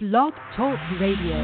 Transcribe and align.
Blog 0.00 0.32
Talk 0.54 0.78
Radio. 1.00 1.34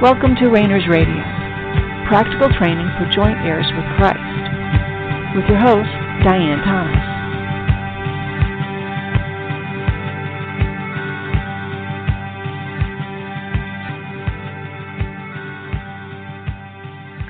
Welcome 0.00 0.36
to 0.36 0.46
Rainers 0.48 0.86
Radio, 0.88 1.08
practical 2.06 2.50
training 2.56 2.86
for 2.96 3.10
joint 3.10 3.38
heirs 3.38 3.66
with 3.74 3.84
Christ, 3.96 5.34
with 5.34 5.44
your 5.48 5.58
host, 5.58 5.90
Diane 6.22 6.62
Thomas. 6.62 7.13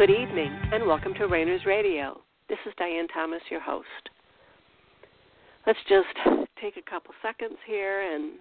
Good 0.07 0.21
evening, 0.21 0.53
and 0.71 0.87
welcome 0.87 1.15
to 1.15 1.29
Rainers 1.29 1.65
Radio. 1.65 2.21
This 2.51 2.59
is 2.67 2.75
Diane 2.77 3.09
Thomas, 3.09 3.41
your 3.51 3.63
host. 3.63 3.87
Let's 5.67 5.79
just 5.89 6.45
take 6.61 6.77
a 6.77 6.91
couple 6.91 7.15
seconds 7.23 7.57
here 7.67 8.03
and 8.15 8.33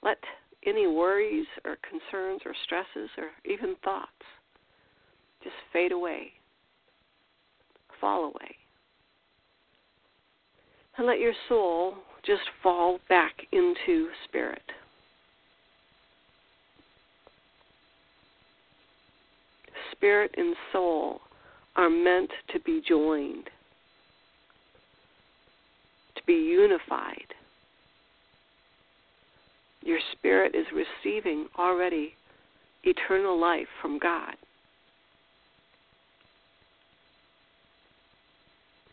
let 0.00 0.18
any 0.64 0.86
worries 0.86 1.46
or 1.64 1.76
concerns 1.82 2.42
or 2.46 2.52
stresses 2.62 3.10
or 3.18 3.30
even 3.44 3.74
thoughts 3.82 4.12
just 5.42 5.56
fade 5.72 5.90
away, 5.90 6.28
fall 8.00 8.26
away. 8.26 8.54
And 10.98 11.06
let 11.08 11.18
your 11.18 11.34
soul 11.48 11.94
just 12.24 12.42
fall 12.62 13.00
back 13.08 13.34
into 13.50 14.06
spirit. 14.28 14.62
Spirit 19.98 20.34
and 20.36 20.54
soul 20.72 21.20
are 21.76 21.90
meant 21.90 22.30
to 22.52 22.60
be 22.60 22.80
joined, 22.86 23.44
to 26.16 26.22
be 26.26 26.34
unified. 26.34 27.34
Your 29.82 29.98
spirit 30.12 30.54
is 30.54 30.66
receiving 30.72 31.46
already 31.58 32.14
eternal 32.84 33.38
life 33.40 33.68
from 33.80 33.98
God. 33.98 34.34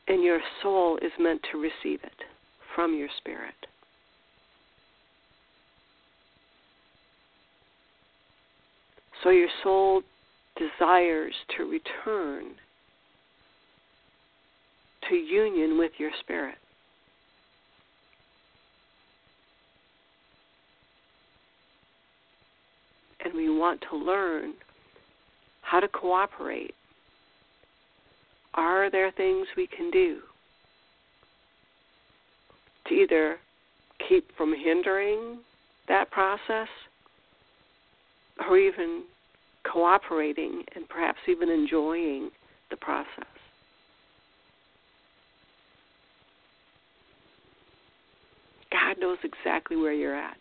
And 0.08 0.24
your 0.24 0.40
soul 0.62 0.98
is 1.02 1.12
meant 1.20 1.42
to 1.52 1.58
receive 1.58 2.04
it 2.04 2.24
from 2.76 2.96
your 2.96 3.10
spirit. 3.18 3.56
So 9.24 9.32
your 9.32 9.50
soul 9.64 10.04
desires 10.56 11.34
to 11.58 11.64
return 11.64 12.56
to 15.10 15.16
union 15.16 15.78
with 15.78 15.92
your 15.98 16.12
spirit. 16.22 16.56
And 23.24 23.34
we 23.34 23.50
want 23.50 23.84
to 23.90 23.98
learn 23.98 24.54
how 25.62 25.80
to 25.80 25.88
cooperate. 25.88 26.76
Are 28.54 28.90
there 28.90 29.12
things 29.12 29.48
we 29.58 29.68
can 29.68 29.92
do 29.92 30.20
to 32.88 32.94
either 32.94 33.38
keep 34.08 34.26
from 34.38 34.54
hindering 34.56 35.40
that 35.88 36.12
process 36.12 36.68
or 38.48 38.58
even 38.58 39.04
cooperating 39.76 40.64
and 40.74 40.88
perhaps 40.88 41.20
even 41.28 41.50
enjoying 41.50 42.30
the 42.70 42.78
process. 42.78 43.28
God 48.72 48.96
knows 49.02 49.18
exactly 49.22 49.76
where 49.76 49.92
you're 49.92 50.16
at. 50.16 50.38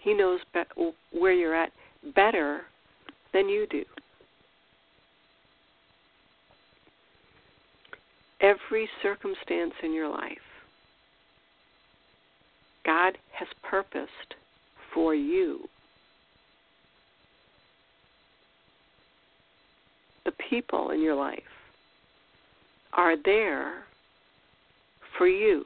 He 0.00 0.14
knows 0.14 0.40
be- 0.52 0.92
where 1.12 1.32
you're 1.32 1.54
at 1.54 1.70
better 2.16 2.62
than 3.32 3.48
you 3.48 3.68
do. 3.70 3.84
Every 8.40 8.88
circumstance 9.00 9.74
in 9.84 9.94
your 9.94 10.08
life, 10.08 10.38
God 12.84 13.16
has 13.38 13.48
purposed 13.62 14.34
for 14.94 15.14
you. 15.14 15.60
The 20.24 20.32
people 20.48 20.90
in 20.90 21.02
your 21.02 21.16
life 21.16 21.40
are 22.94 23.16
there 23.22 23.82
for 25.18 25.26
you. 25.26 25.64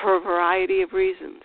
For 0.00 0.16
a 0.16 0.20
variety 0.20 0.82
of 0.82 0.92
reasons. 0.92 1.42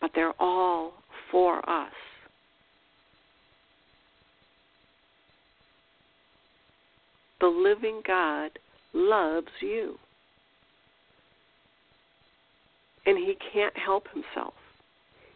But 0.00 0.12
they're 0.14 0.32
all 0.38 0.92
for 1.30 1.58
us. 1.68 1.92
The 7.40 7.46
living 7.46 8.00
God 8.06 8.50
loves 8.94 9.48
you 9.60 9.98
and 13.06 13.18
he 13.18 13.36
can't 13.52 13.76
help 13.76 14.06
himself. 14.12 14.54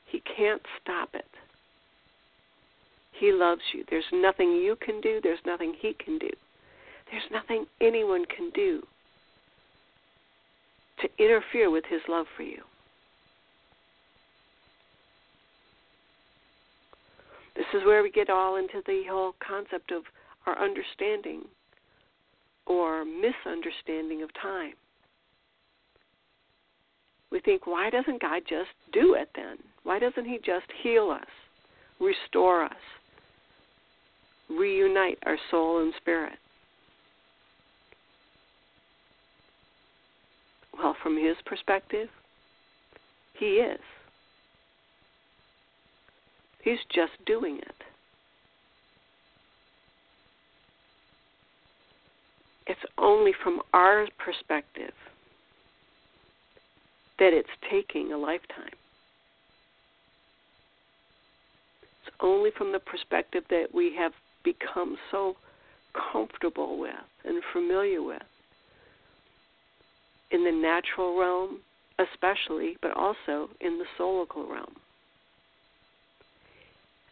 He 0.07 0.21
can't 0.21 0.63
stop 0.83 1.11
it. 1.15 1.27
He 3.13 3.33
loves 3.33 3.61
you. 3.75 3.85
There's 3.91 4.05
nothing 4.13 4.53
you 4.53 4.77
can 4.81 5.01
do, 5.01 5.21
there's 5.23 5.41
nothing 5.45 5.75
he 5.79 5.95
can 5.95 6.19
do. 6.19 6.31
There's 7.11 7.31
nothing 7.31 7.67
anyone 7.81 8.25
can 8.27 8.51
do 8.51 8.83
to 11.01 11.09
interfere 11.19 11.71
with 11.71 11.85
his 11.89 12.01
love 12.09 12.27
for 12.37 12.43
you. 12.43 12.63
This 17.57 17.67
is 17.75 17.85
where 17.87 18.03
we 18.03 18.11
get 18.11 18.31
all 18.31 18.57
into 18.57 18.83
the 18.87 19.03
whole 19.11 19.35
concept 19.47 19.91
of 19.91 20.03
our 20.47 20.59
understanding 20.59 21.43
or 22.67 23.05
misunderstanding 23.05 24.23
of 24.23 24.31
time 24.41 24.75
we 27.31 27.41
think, 27.41 27.67
why 27.67 27.91
doesn't 27.91 28.23
God 28.23 28.43
just 28.49 28.71
do 28.93 29.15
it 29.15 29.29
then? 29.35 29.59
Why 29.83 29.99
doesn't 29.99 30.25
He 30.25 30.39
just 30.39 30.67
heal 30.83 31.11
us, 31.11 31.27
restore 32.01 32.65
us, 32.65 32.73
reunite 34.49 35.19
our 35.27 35.39
soul 35.51 35.83
and 35.83 35.93
spirit? 36.01 36.39
Well, 40.77 40.97
from 41.03 41.17
His 41.17 41.37
perspective, 41.45 42.09
He 43.39 43.47
is. 43.47 43.81
He's 46.63 46.79
just 46.95 47.13
doing 47.27 47.59
it. 47.59 47.75
It's 52.67 52.81
only 52.99 53.33
from 53.43 53.61
our 53.73 54.07
perspective 54.19 54.93
that 57.19 57.33
it's 57.33 57.49
taking 57.71 58.13
a 58.13 58.17
lifetime. 58.17 58.77
It's 62.07 62.15
only 62.21 62.51
from 62.57 62.73
the 62.73 62.79
perspective 62.79 63.45
that 63.51 63.67
we 63.75 63.95
have 63.97 64.13
become 64.45 64.97
so 65.11 65.37
comfortable 66.13 66.79
with 66.79 66.95
and 67.25 67.43
familiar 67.53 68.03
with 68.03 68.23
in 70.31 70.45
the 70.45 70.53
natural 70.53 71.19
realm, 71.19 71.61
especially, 71.99 72.77
but 72.83 72.93
also 72.93 73.49
in 73.61 73.79
the 73.79 73.85
soulical 73.99 74.49
realm. 74.49 74.77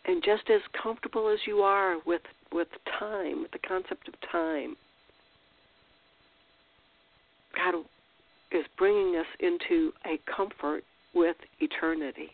And 0.05 0.23
just 0.23 0.49
as 0.51 0.61
comfortable 0.81 1.29
as 1.29 1.41
you 1.47 1.63
are 1.63 1.97
with, 2.07 2.23
with 2.53 2.69
time, 2.99 3.43
with 3.43 3.51
the 3.51 3.59
concept 3.59 4.07
of 4.07 4.15
time, 4.31 4.77
God 7.57 7.85
is 8.53 8.65
bringing 8.79 9.17
us 9.17 9.27
into 9.41 9.93
a 10.07 10.19
comfort 10.35 10.85
with 11.15 11.37
eternity 11.61 12.31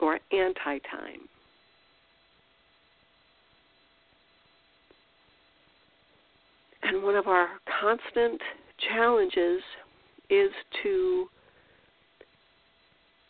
or 0.00 0.18
anti 0.32 0.78
time. 0.78 1.20
And 6.82 7.02
one 7.02 7.14
of 7.14 7.26
our 7.26 7.48
constant 7.80 8.40
challenges 8.88 9.62
is 10.30 10.50
to 10.82 11.26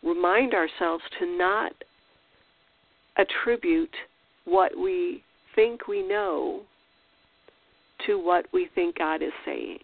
remind 0.02 0.54
ourselves 0.54 1.02
to 1.18 1.26
not 1.26 1.72
attribute 3.18 3.94
what 4.44 4.78
we 4.78 5.22
think 5.54 5.88
we 5.88 6.06
know 6.06 6.62
to 8.06 8.18
what 8.18 8.46
we 8.52 8.68
think 8.74 8.96
God 8.98 9.22
is 9.22 9.32
saying. 9.44 9.78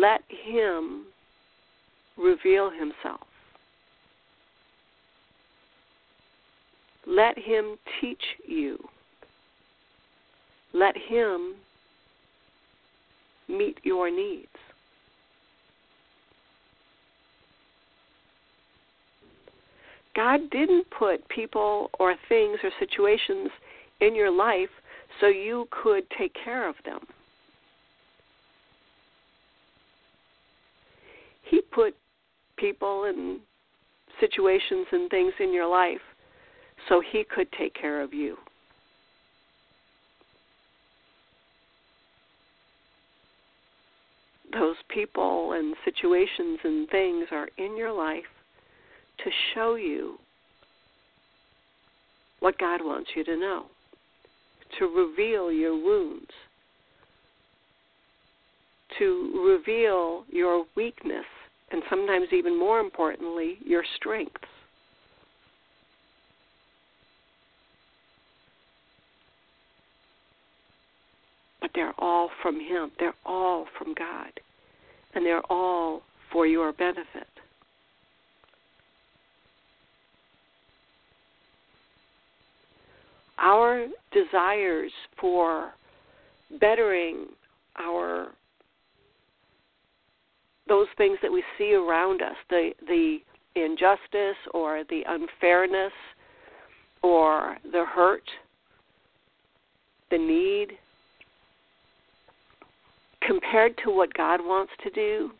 Let 0.00 0.20
Him 0.28 1.06
reveal 2.18 2.70
Himself. 2.70 3.26
Let 7.06 7.38
Him 7.38 7.76
teach 8.00 8.22
you. 8.46 8.78
Let 10.74 10.94
Him 10.96 11.54
meet 13.48 13.78
your 13.84 14.10
needs. 14.10 14.48
God 20.14 20.50
didn't 20.50 20.86
put 20.98 21.26
people 21.28 21.90
or 21.98 22.14
things 22.28 22.58
or 22.62 22.70
situations 22.78 23.50
in 24.00 24.14
your 24.14 24.30
life 24.30 24.70
so 25.20 25.26
you 25.28 25.68
could 25.70 26.04
take 26.18 26.34
care 26.42 26.68
of 26.68 26.74
them. 26.84 27.00
He 31.48 31.60
put 31.60 31.94
people 32.56 33.04
and 33.04 33.40
situations 34.20 34.86
and 34.92 35.10
things 35.10 35.32
in 35.40 35.52
your 35.52 35.66
life 35.66 36.00
so 36.88 37.00
He 37.12 37.24
could 37.24 37.48
take 37.52 37.74
care 37.74 38.00
of 38.02 38.12
you. 38.12 38.36
Those 44.52 44.76
people 44.88 45.52
and 45.52 45.74
situations 45.84 46.58
and 46.64 46.88
things 46.88 47.26
are 47.30 47.48
in 47.58 47.76
your 47.76 47.92
life 47.92 48.24
to 49.24 49.30
show 49.54 49.74
you 49.74 50.16
what 52.40 52.58
God 52.58 52.80
wants 52.82 53.10
you 53.14 53.24
to 53.24 53.36
know, 53.36 53.66
to 54.78 54.86
reveal 54.86 55.50
your 55.52 55.74
wounds, 55.74 56.30
to 58.98 59.42
reveal 59.46 60.24
your 60.30 60.64
weakness, 60.74 61.24
and 61.70 61.82
sometimes 61.90 62.28
even 62.32 62.58
more 62.58 62.80
importantly, 62.80 63.58
your 63.64 63.84
strengths. 63.96 64.34
But 71.60 71.70
they're 71.74 71.94
all 71.98 72.30
from 72.42 72.60
Him, 72.60 72.90
they're 72.98 73.14
all 73.24 73.66
from 73.78 73.94
God, 73.94 74.30
and 75.14 75.24
they're 75.24 75.44
all 75.50 76.02
for 76.32 76.46
your 76.46 76.72
benefit. 76.72 77.26
our 83.38 83.86
desires 84.12 84.92
for 85.20 85.72
bettering 86.60 87.26
our 87.78 88.28
those 90.68 90.86
things 90.96 91.18
that 91.22 91.32
we 91.32 91.42
see 91.58 91.74
around 91.74 92.22
us, 92.22 92.36
the 92.50 92.70
the 92.86 93.18
injustice 93.54 94.36
or 94.52 94.84
the 94.88 95.02
unfairness 95.06 95.92
or 97.02 97.56
the 97.72 97.84
hurt, 97.84 98.28
the 100.10 100.18
need, 100.18 100.72
compared 103.22 103.76
to 103.84 103.90
what 103.90 104.12
God 104.14 104.40
wants 104.40 104.72
to 104.82 104.90
do, 104.90 105.30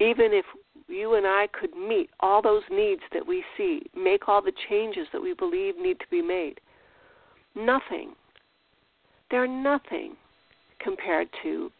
even 0.00 0.32
if 0.32 0.44
you 0.88 1.14
and 1.14 1.26
I 1.26 1.48
could 1.52 1.76
meet 1.76 2.10
all 2.20 2.40
those 2.40 2.62
needs 2.70 3.02
that 3.12 3.26
we 3.26 3.44
see, 3.56 3.82
make 3.94 4.28
all 4.28 4.40
the 4.40 4.52
changes 4.68 5.06
that 5.12 5.20
we 5.20 5.34
believe 5.34 5.76
need 5.76 5.98
to 6.00 6.06
be 6.10 6.22
made. 6.22 6.60
Nothing. 7.54 8.12
They're 9.30 9.46
nothing 9.46 10.16
compared 10.80 11.28
to 11.42 11.70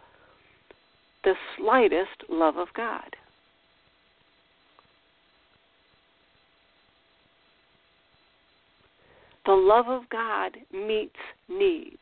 the 1.25 1.35
slightest 1.57 2.25
love 2.29 2.57
of 2.57 2.69
God. 2.75 3.17
The 9.47 9.55
love 9.55 9.89
of 9.89 10.09
God 10.11 10.59
meets 10.73 11.17
needs. 11.49 11.97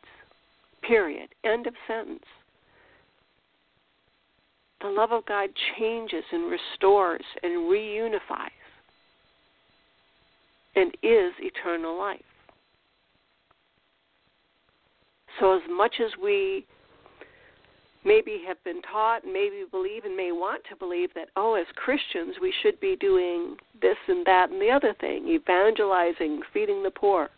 Period. 0.81 1.29
End 1.43 1.65
of 1.65 1.73
sentence. 1.87 2.25
The 4.81 4.89
love 4.89 5.11
of 5.11 5.25
God 5.25 5.49
changes 5.79 6.23
and 6.31 6.51
restores 6.51 7.23
and 7.41 7.53
reunifies 7.71 8.51
and 10.75 10.91
is 11.01 11.31
eternal 11.39 11.97
life. 11.97 12.21
So, 15.39 15.55
as 15.55 15.61
much 15.69 15.95
as 16.03 16.11
we 16.21 16.65
maybe 18.05 18.41
have 18.47 18.63
been 18.63 18.81
taught, 18.81 19.25
maybe 19.25 19.63
believe, 19.69 20.05
and 20.05 20.15
may 20.15 20.31
want 20.31 20.63
to 20.69 20.75
believe 20.75 21.13
that, 21.15 21.29
oh, 21.35 21.55
as 21.55 21.65
Christians, 21.75 22.35
we 22.41 22.53
should 22.61 22.79
be 22.79 22.95
doing 22.95 23.57
this 23.81 23.97
and 24.07 24.25
that 24.25 24.49
and 24.49 24.61
the 24.61 24.69
other 24.69 24.93
thing, 24.99 25.27
evangelizing, 25.27 26.41
feeding 26.53 26.83
the 26.83 26.91
poor. 26.91 27.29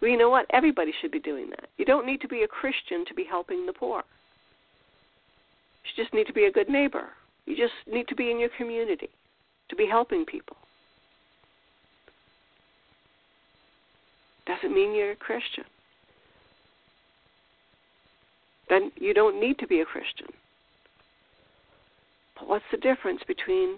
Well, 0.00 0.10
you 0.10 0.18
know 0.18 0.30
what? 0.30 0.46
Everybody 0.50 0.92
should 1.00 1.10
be 1.10 1.20
doing 1.20 1.50
that. 1.50 1.68
You 1.78 1.84
don't 1.84 2.06
need 2.06 2.20
to 2.20 2.28
be 2.28 2.42
a 2.42 2.48
Christian 2.48 3.04
to 3.06 3.14
be 3.14 3.24
helping 3.24 3.64
the 3.66 3.72
poor. 3.72 4.02
You 5.84 6.02
just 6.02 6.12
need 6.12 6.26
to 6.26 6.32
be 6.32 6.44
a 6.44 6.52
good 6.52 6.68
neighbor. 6.68 7.08
You 7.46 7.56
just 7.56 7.74
need 7.90 8.08
to 8.08 8.14
be 8.14 8.30
in 8.30 8.38
your 8.38 8.50
community, 8.58 9.08
to 9.70 9.76
be 9.76 9.86
helping 9.86 10.26
people. 10.26 10.56
Doesn't 14.46 14.74
mean 14.74 14.94
you're 14.94 15.12
a 15.12 15.16
Christian. 15.16 15.64
Then 18.68 18.90
you 18.96 19.14
don't 19.14 19.40
need 19.40 19.58
to 19.58 19.66
be 19.66 19.80
a 19.80 19.84
Christian. 19.84 20.28
But 22.38 22.48
what's 22.48 22.64
the 22.70 22.78
difference 22.78 23.20
between 23.26 23.76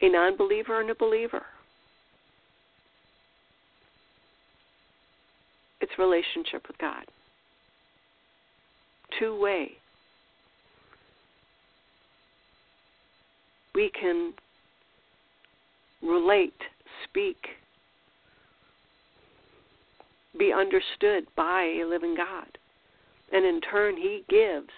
a 0.00 0.08
non 0.08 0.36
believer 0.36 0.80
and 0.80 0.90
a 0.90 0.94
believer? 0.94 1.42
It's 5.80 5.92
relationship 5.98 6.66
with 6.68 6.78
God. 6.78 7.04
Two 9.18 9.38
way. 9.38 9.76
we 13.74 13.90
can 13.98 14.32
relate, 16.02 16.60
speak, 17.04 17.36
be 20.38 20.52
understood 20.52 21.26
by 21.36 21.80
a 21.82 21.86
living 21.86 22.14
God. 22.16 22.58
And 23.32 23.44
in 23.44 23.60
turn, 23.62 23.96
He 23.96 24.24
gives 24.28 24.68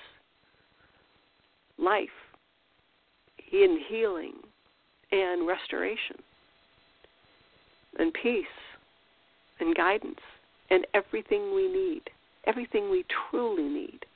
life, 1.79 2.09
in 3.53 3.79
healing, 3.89 4.35
and 5.11 5.47
restoration, 5.47 6.17
and 7.99 8.13
peace, 8.15 8.45
and 9.61 9.75
guidance, 9.77 10.21
and 10.71 10.87
everything 10.95 11.55
we 11.55 11.69
need, 11.69 12.03
everything 12.47 12.91
we 12.91 13.05
truly 13.31 13.69
need. 13.69 14.07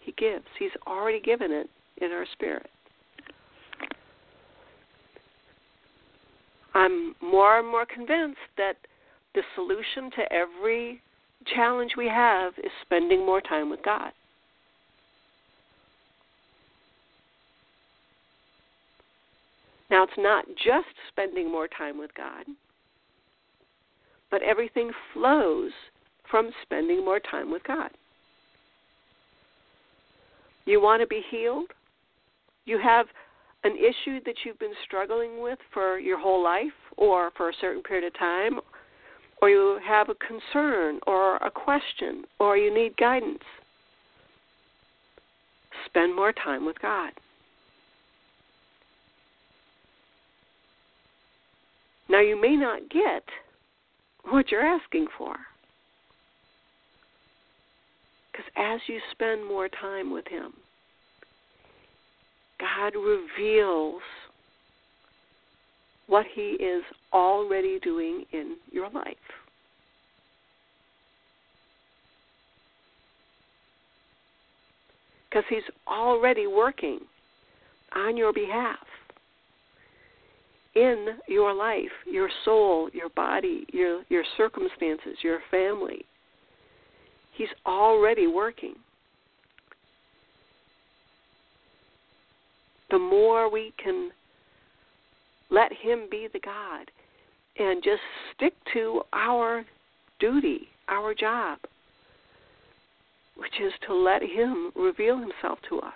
He 0.00 0.12
gives. 0.12 0.44
He's 0.58 0.70
already 0.86 1.20
given 1.20 1.50
it 1.52 1.68
in 1.98 2.12
our 2.12 2.26
spirit. 2.32 2.70
I'm 6.74 7.14
more 7.22 7.58
and 7.58 7.66
more 7.66 7.86
convinced 7.86 8.38
that 8.58 8.76
the 9.34 9.42
solution 9.54 10.10
to 10.16 10.32
every 10.32 11.00
challenge 11.54 11.92
we 11.96 12.08
have 12.08 12.52
is 12.58 12.70
spending 12.82 13.24
more 13.24 13.40
time 13.40 13.70
with 13.70 13.82
God. 13.82 14.12
Now, 19.90 20.02
it's 20.02 20.12
not 20.18 20.44
just 20.56 20.88
spending 21.08 21.50
more 21.50 21.68
time 21.68 21.98
with 21.98 22.12
God, 22.14 22.44
but 24.30 24.42
everything 24.42 24.90
flows 25.12 25.70
from 26.28 26.50
spending 26.62 27.04
more 27.04 27.20
time 27.20 27.52
with 27.52 27.62
God. 27.64 27.90
You 30.64 30.82
want 30.82 31.00
to 31.00 31.06
be 31.06 31.22
healed? 31.30 31.70
You 32.64 32.78
have 32.82 33.06
an 33.62 33.76
issue 33.76 34.18
that 34.26 34.34
you've 34.44 34.58
been 34.58 34.74
struggling 34.84 35.40
with 35.40 35.58
for 35.72 35.98
your 35.98 36.18
whole 36.18 36.42
life 36.42 36.66
or 36.96 37.30
for 37.36 37.50
a 37.50 37.54
certain 37.60 37.82
period 37.82 38.06
of 38.06 38.18
time, 38.18 38.58
or 39.42 39.50
you 39.50 39.78
have 39.86 40.08
a 40.08 40.14
concern 40.14 41.00
or 41.06 41.36
a 41.36 41.50
question 41.50 42.24
or 42.38 42.56
you 42.56 42.72
need 42.74 42.96
guidance, 42.96 43.42
spend 45.86 46.14
more 46.14 46.32
time 46.32 46.64
with 46.64 46.80
God. 46.80 47.12
Now, 52.08 52.20
you 52.20 52.40
may 52.40 52.56
not 52.56 52.88
get 52.88 53.24
what 54.30 54.50
you're 54.50 54.64
asking 54.64 55.06
for. 55.18 55.36
Because 58.30 58.46
as 58.56 58.80
you 58.86 59.00
spend 59.10 59.46
more 59.46 59.68
time 59.68 60.12
with 60.12 60.26
Him, 60.28 60.52
God 62.60 62.94
reveals 62.94 64.02
what 66.06 66.26
He 66.34 66.52
is 66.52 66.82
already 67.12 67.78
doing 67.80 68.24
in 68.32 68.56
your 68.70 68.90
life. 68.90 69.16
Because 75.28 75.44
He's 75.48 75.62
already 75.86 76.46
working 76.46 77.00
on 77.94 78.16
your 78.16 78.32
behalf 78.32 78.78
in 80.76 81.06
your 81.26 81.54
life, 81.54 81.90
your 82.06 82.28
soul, 82.44 82.90
your 82.92 83.08
body, 83.10 83.66
your, 83.72 84.02
your 84.10 84.24
circumstances, 84.36 85.16
your 85.22 85.40
family. 85.50 86.04
He's 87.34 87.48
already 87.64 88.26
working. 88.26 88.74
The 92.90 92.98
more 92.98 93.50
we 93.50 93.72
can 93.82 94.10
let 95.50 95.72
him 95.72 96.08
be 96.10 96.28
the 96.32 96.40
God 96.40 96.90
and 97.58 97.82
just 97.82 98.02
stick 98.34 98.54
to 98.72 99.02
our 99.12 99.64
duty, 100.18 100.68
our 100.88 101.14
job, 101.14 101.58
which 103.36 103.60
is 103.60 103.72
to 103.86 103.94
let 103.94 104.22
him 104.22 104.72
reveal 104.74 105.18
himself 105.18 105.58
to 105.68 105.80
us. 105.80 105.92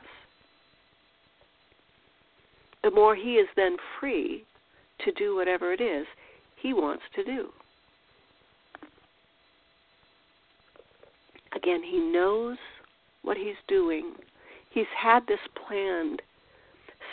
The 2.83 2.90
more 2.90 3.14
he 3.14 3.35
is 3.35 3.49
then 3.57 3.76
free 3.99 4.45
to 5.04 5.12
do 5.12 5.37
whatever 5.37 5.73
it 5.73 5.80
is 5.80 6.07
he 6.57 6.73
wants 6.73 7.02
to 7.14 7.25
do. 7.25 7.49
Again, 11.54 11.83
he 11.83 11.99
knows 11.99 12.57
what 13.23 13.37
he's 13.37 13.57
doing. 13.69 14.14
He's 14.71 14.87
had 14.97 15.26
this 15.26 15.40
planned 15.66 16.23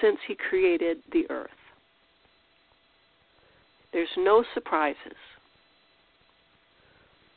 since 0.01 0.17
he 0.27 0.35
created 0.35 0.97
the 1.11 1.25
earth. 1.29 1.49
There's 3.97 4.09
no 4.15 4.43
surprises. 4.53 5.17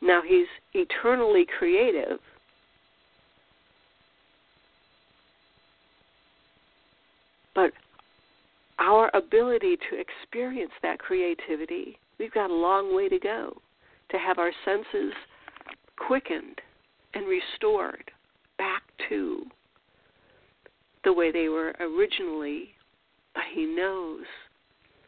Now, 0.02 0.20
he's 0.20 0.46
eternally 0.74 1.46
creative. 1.58 2.18
But 7.54 7.72
our 8.78 9.10
ability 9.14 9.78
to 9.88 9.98
experience 9.98 10.72
that 10.82 10.98
creativity, 10.98 11.96
we've 12.18 12.34
got 12.34 12.50
a 12.50 12.54
long 12.54 12.94
way 12.94 13.08
to 13.08 13.18
go 13.18 13.56
to 14.10 14.18
have 14.18 14.38
our 14.38 14.52
senses 14.62 15.14
quickened 15.96 16.60
and 17.14 17.24
restored 17.26 18.10
back 18.58 18.82
to 19.08 19.46
the 21.04 21.12
way 21.14 21.32
they 21.32 21.48
were 21.48 21.74
originally. 21.80 22.68
But 23.34 23.44
He 23.54 23.64
knows 23.64 24.26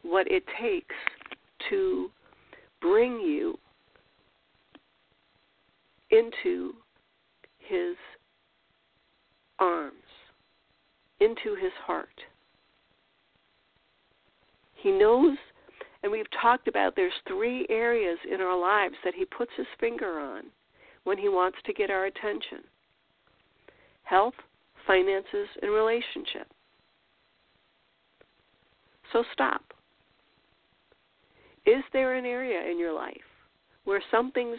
what 0.01 0.27
it 0.31 0.45
takes 0.59 0.95
to 1.71 2.11
bring 2.81 3.21
you 3.21 3.59
into 6.11 6.75
His 7.59 7.97
arms, 9.59 9.95
into 11.21 11.55
His 11.55 11.73
heart 11.85 12.09
he 14.83 14.91
knows, 14.91 15.39
and 16.03 16.11
we've 16.11 16.27
talked 16.41 16.67
about 16.67 16.97
there's 16.97 17.13
three 17.29 17.67
areas 17.71 18.19
in 18.29 18.41
our 18.41 18.59
lives 18.59 18.97
that 19.05 19.15
He 19.15 19.25
puts 19.25 19.53
His 19.57 19.67
finger 19.79 20.19
on 20.19 20.43
when 21.05 21.17
He 21.17 21.29
wants 21.29 21.59
to 21.65 21.73
get 21.73 21.91
our 21.91 22.07
attention 22.07 22.65
health, 24.03 24.35
finances, 24.87 25.49
and 25.63 25.71
relationship. 25.71 26.49
So 29.13 29.23
stop. 29.33 29.72
Is 31.67 31.83
there 31.93 32.15
an 32.15 32.25
area 32.25 32.71
in 32.71 32.79
your 32.79 32.93
life 32.93 33.17
where 33.85 34.03
something's 34.11 34.59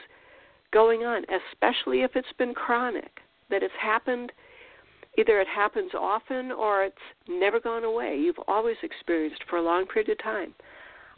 going 0.71 1.03
on, 1.03 1.23
especially 1.23 2.01
if 2.01 2.11
it's 2.15 2.33
been 2.37 2.53
chronic, 2.53 3.19
that 3.49 3.63
it's 3.63 3.73
happened 3.81 4.31
either 5.17 5.39
it 5.39 5.47
happens 5.47 5.91
often 5.93 6.51
or 6.51 6.83
it's 6.83 6.97
never 7.27 7.59
gone 7.59 7.83
away. 7.83 8.17
You've 8.17 8.39
always 8.47 8.77
experienced 8.81 9.43
for 9.49 9.57
a 9.57 9.61
long 9.61 9.85
period 9.85 10.09
of 10.09 10.23
time. 10.23 10.53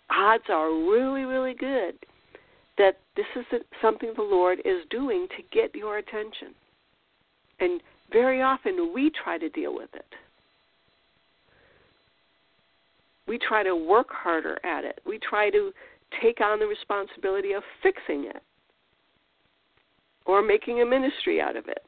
Odds 0.09 0.43
are 0.49 0.69
really, 0.69 1.23
really 1.23 1.53
good 1.53 1.95
that 2.77 2.99
this 3.15 3.25
is 3.35 3.45
something 3.81 4.11
the 4.15 4.21
Lord 4.21 4.59
is 4.65 4.83
doing 4.89 5.27
to 5.37 5.43
get 5.51 5.73
your 5.73 5.97
attention. 5.97 6.53
And 7.59 7.81
very 8.11 8.41
often 8.41 8.91
we 8.93 9.11
try 9.23 9.37
to 9.37 9.49
deal 9.49 9.73
with 9.73 9.89
it. 9.93 10.05
We 13.27 13.39
try 13.39 13.63
to 13.63 13.75
work 13.75 14.07
harder 14.11 14.59
at 14.65 14.83
it. 14.83 14.99
We 15.05 15.19
try 15.19 15.49
to 15.49 15.71
take 16.21 16.41
on 16.41 16.59
the 16.59 16.67
responsibility 16.67 17.53
of 17.53 17.63
fixing 17.81 18.25
it 18.25 18.41
or 20.25 20.41
making 20.41 20.81
a 20.81 20.85
ministry 20.85 21.41
out 21.41 21.55
of 21.55 21.67
it. 21.67 21.83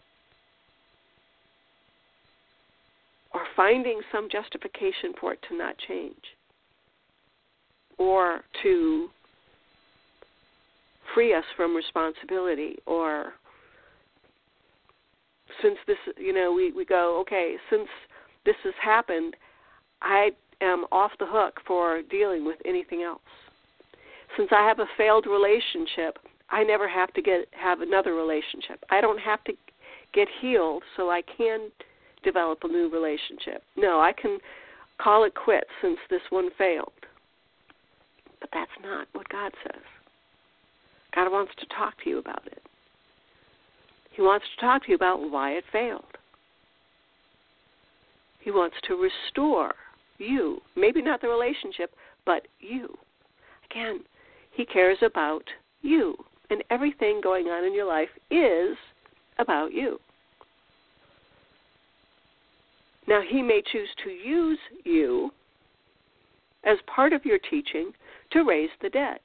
or 3.38 3.44
finding 3.56 4.02
some 4.12 4.28
justification 4.32 5.14
for 5.20 5.34
it 5.34 5.40
to 5.48 5.56
not 5.56 5.76
change 5.88 6.16
or 8.00 8.42
to 8.64 9.08
free 11.14 11.36
us 11.36 11.44
from 11.56 11.76
responsibility 11.76 12.78
or 12.88 13.34
since 15.62 15.78
this 15.86 15.98
you 16.18 16.34
know 16.34 16.52
we 16.52 16.72
we 16.72 16.84
go 16.84 17.20
okay 17.22 17.56
since 17.70 17.88
this 18.44 18.56
has 18.64 18.74
happened 18.84 19.36
i 20.02 20.30
am 20.62 20.86
off 20.92 21.12
the 21.20 21.26
hook 21.28 21.60
for 21.66 22.02
dealing 22.10 22.46
with 22.46 22.58
anything 22.66 23.04
else 23.04 23.22
since 24.36 24.50
i 24.52 24.68
have 24.68 24.80
a 24.80 24.88
failed 24.98 25.26
relationship 25.26 26.20
i 26.50 26.64
never 26.64 26.88
have 26.88 27.14
to 27.14 27.22
get 27.22 27.48
have 27.52 27.82
another 27.82 28.14
relationship 28.16 28.84
i 28.90 29.02
don't 29.02 29.20
have 29.20 29.44
to 29.44 29.54
get 30.14 30.28
healed 30.42 30.84
so 30.96 31.10
i 31.10 31.22
can 31.38 31.70
develop 32.28 32.60
a 32.64 32.68
new 32.68 32.90
relationship. 32.90 33.64
No, 33.76 34.00
I 34.00 34.12
can 34.14 34.40
call 35.02 35.24
it 35.24 35.34
quits 35.36 35.70
since 35.82 35.98
this 36.10 36.22
one 36.30 36.50
failed. 36.58 36.92
But 38.40 38.50
that's 38.54 38.72
not 38.84 39.08
what 39.14 39.30
God 39.30 39.52
says. 39.64 39.82
God 41.16 41.32
wants 41.32 41.54
to 41.60 41.66
talk 41.76 41.94
to 42.04 42.10
you 42.10 42.20
about 42.20 42.46
it. 42.46 42.62
He 44.12 44.22
wants 44.22 44.46
to 44.56 44.66
talk 44.66 44.84
to 44.84 44.90
you 44.90 44.96
about 44.96 45.32
why 45.32 45.52
it 45.52 45.64
failed. 45.72 46.04
He 48.42 48.52
wants 48.52 48.76
to 48.88 48.96
restore 48.96 49.74
you. 50.18 50.62
Maybe 50.76 51.02
not 51.02 51.22
the 51.22 51.28
relationship, 51.28 51.94
but 52.26 52.48
you. 52.60 52.98
Again, 53.70 54.02
He 54.52 54.66
cares 54.66 54.98
about 55.02 55.44
you. 55.82 56.16
And 56.50 56.64
everything 56.70 57.20
going 57.22 57.48
on 57.48 57.66
in 57.66 57.74
your 57.74 57.86
life 57.86 58.10
is 58.32 58.78
about 59.38 59.74
you. 59.74 60.00
Now, 63.08 63.22
he 63.28 63.42
may 63.42 63.62
choose 63.72 63.90
to 64.04 64.10
use 64.10 64.60
you 64.84 65.32
as 66.66 66.78
part 66.94 67.14
of 67.14 67.26
your 67.26 67.40
teaching 67.50 67.92
to 68.32 68.44
raise 68.44 68.70
the 68.82 68.90
dead. 68.90 69.20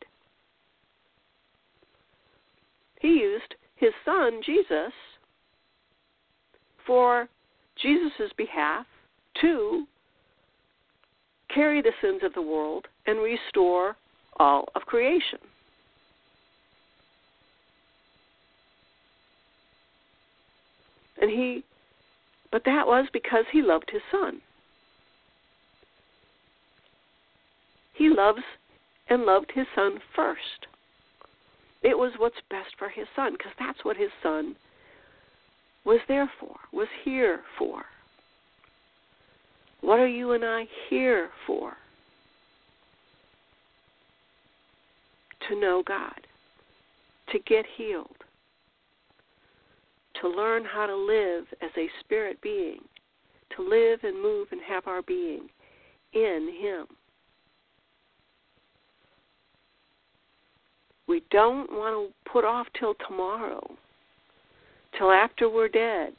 He 3.01 3.09
used 3.09 3.57
his 3.75 3.91
son, 4.05 4.41
Jesus, 4.47 4.93
for 6.87 7.29
Jesus' 7.81 8.33
behalf 8.37 8.87
to 9.41 9.87
carry 11.55 11.83
the 11.83 11.93
sins 12.01 12.23
of 12.25 12.35
the 12.35 12.43
world 12.43 12.87
and 13.07 13.19
restore 13.19 13.97
all 14.39 14.69
of 14.75 14.83
creation. 14.83 15.39
And 21.21 21.31
he 21.31 21.65
but 22.51 22.65
that 22.67 22.87
was 22.87 23.07
because 23.13 23.47
he 23.51 23.63
loved 23.63 23.91
his 23.91 24.03
son. 24.11 24.43
He 27.95 28.11
loves 28.11 28.43
and 29.09 29.25
loved 29.25 29.53
his 29.55 29.67
son 29.75 29.99
first. 30.15 30.67
It 31.83 31.97
was 31.99 32.13
what's 32.19 32.37
best 32.51 32.77
for 32.79 32.91
his 32.91 33.07
son 33.17 33.33
because 33.33 33.53
that's 33.59 33.85
what 33.85 33.97
his 33.97 34.11
son 34.23 34.55
was 35.85 36.01
there 36.09 36.31
for, 36.39 36.57
was 36.73 36.89
here 37.05 37.41
for. 37.59 37.85
What 39.83 39.99
are 39.99 40.09
you 40.09 40.33
and 40.33 40.45
I 40.45 40.67
here 40.89 41.31
for? 41.47 41.77
To 45.49 45.61
know 45.61 45.83
God, 45.87 46.21
to 47.33 47.39
get 47.41 47.67
healed, 47.77 48.17
to 50.21 50.29
learn 50.29 50.65
how 50.65 50.87
to 50.87 50.97
live 50.97 51.47
as 51.61 51.71
a 51.77 51.91
spirit 52.01 52.41
being, 52.41 52.79
to 53.57 53.63
live 53.63 54.01
and 54.05 54.23
move 54.23 54.49
and 54.53 54.61
have 54.67 54.87
our 54.87 55.03
being 55.03 55.49
in 56.15 56.49
Him. 56.61 56.87
We 61.09 61.25
don't 61.33 61.71
want 61.73 62.09
to 62.09 62.31
put 62.31 62.45
off 62.45 62.69
till 62.79 62.95
tomorrow, 63.09 63.69
till 64.97 65.11
after 65.11 65.51
we're 65.51 65.69
dead, 65.69 66.15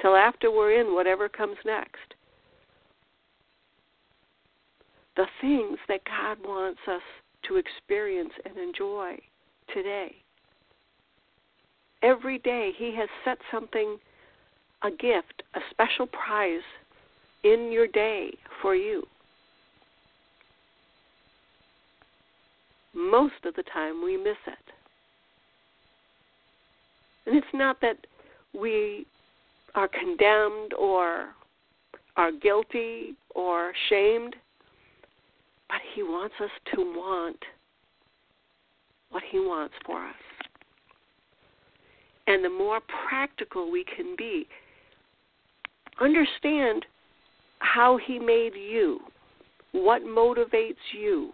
till 0.00 0.14
after 0.14 0.52
we're 0.52 0.80
in 0.80 0.94
whatever 0.94 1.28
comes 1.28 1.56
next. 1.66 2.14
The 5.16 5.26
things 5.40 5.78
that 5.88 6.00
God 6.04 6.38
wants 6.46 6.80
us 6.88 7.02
to 7.48 7.56
experience 7.56 8.32
and 8.44 8.56
enjoy 8.58 9.18
today 9.72 10.16
every 12.06 12.38
day 12.38 12.72
he 12.76 12.94
has 12.96 13.08
set 13.24 13.38
something 13.50 13.98
a 14.82 14.90
gift, 14.90 15.42
a 15.54 15.60
special 15.70 16.06
prize 16.06 16.60
in 17.44 17.72
your 17.72 17.86
day 17.86 18.32
for 18.62 18.74
you. 18.74 19.02
Most 22.94 23.44
of 23.44 23.54
the 23.54 23.62
time 23.64 24.04
we 24.04 24.16
miss 24.16 24.36
it. 24.46 24.54
And 27.26 27.36
it's 27.36 27.46
not 27.52 27.80
that 27.80 28.06
we 28.58 29.06
are 29.74 29.88
condemned 29.88 30.72
or 30.78 31.34
are 32.16 32.32
guilty 32.32 33.14
or 33.34 33.72
shamed, 33.88 34.36
He 35.96 36.02
wants 36.02 36.34
us 36.44 36.50
to 36.74 36.82
want 36.82 37.38
what 39.08 39.22
He 39.30 39.38
wants 39.38 39.72
for 39.86 40.06
us. 40.06 40.14
And 42.26 42.44
the 42.44 42.50
more 42.50 42.80
practical 43.08 43.72
we 43.72 43.82
can 43.96 44.14
be, 44.14 44.46
understand 45.98 46.84
how 47.60 47.98
He 48.06 48.18
made 48.18 48.52
you, 48.54 49.00
what 49.72 50.02
motivates 50.02 50.74
you. 50.92 51.30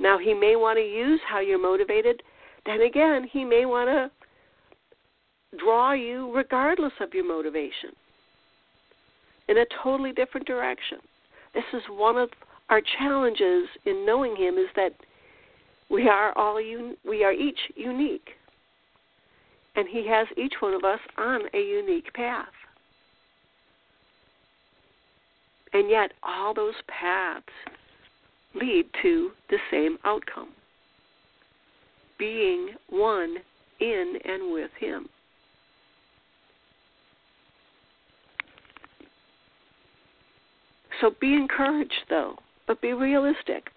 Now, 0.00 0.16
He 0.16 0.32
may 0.32 0.56
want 0.56 0.78
to 0.78 0.82
use 0.82 1.20
how 1.28 1.40
you're 1.40 1.60
motivated. 1.60 2.22
Then 2.64 2.80
again, 2.80 3.28
He 3.30 3.44
may 3.44 3.66
want 3.66 3.90
to 3.90 5.58
draw 5.58 5.92
you 5.92 6.34
regardless 6.34 6.94
of 7.02 7.12
your 7.12 7.28
motivation 7.28 7.90
in 9.50 9.58
a 9.58 9.66
totally 9.82 10.12
different 10.12 10.46
direction. 10.46 11.00
This 11.52 11.64
is 11.74 11.82
one 11.90 12.16
of 12.16 12.30
our 12.72 12.80
challenges 12.98 13.68
in 13.84 14.06
knowing 14.06 14.34
him 14.34 14.56
is 14.56 14.68
that 14.74 14.92
we 15.90 16.08
are 16.08 16.32
all 16.38 16.56
un- 16.56 16.96
we 17.06 17.22
are 17.22 17.32
each 17.34 17.58
unique. 17.76 18.30
And 19.76 19.86
he 19.86 20.08
has 20.08 20.26
each 20.38 20.54
one 20.60 20.72
of 20.72 20.82
us 20.82 21.00
on 21.18 21.42
a 21.52 21.58
unique 21.58 22.10
path. 22.14 22.46
And 25.74 25.90
yet 25.90 26.12
all 26.22 26.54
those 26.54 26.74
paths 26.88 27.44
lead 28.54 28.86
to 29.02 29.32
the 29.50 29.58
same 29.70 29.98
outcome. 30.04 30.48
Being 32.18 32.70
one 32.88 33.36
in 33.80 34.14
and 34.24 34.50
with 34.50 34.70
him. 34.80 35.10
So 41.02 41.10
be 41.20 41.34
encouraged, 41.34 42.04
though, 42.08 42.36
but 42.72 42.80
be 42.80 42.94
realistic. 42.94 43.68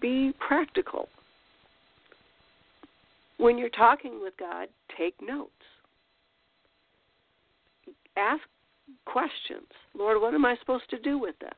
Be 0.00 0.32
practical. 0.40 1.08
When 3.38 3.56
you're 3.56 3.68
talking 3.68 4.20
with 4.20 4.34
God, 4.36 4.66
take 4.98 5.14
notes. 5.22 5.52
Ask 8.16 8.42
questions. 9.04 9.68
Lord, 9.96 10.20
what 10.20 10.34
am 10.34 10.44
I 10.44 10.56
supposed 10.58 10.90
to 10.90 10.98
do 10.98 11.20
with 11.20 11.38
this? 11.38 11.52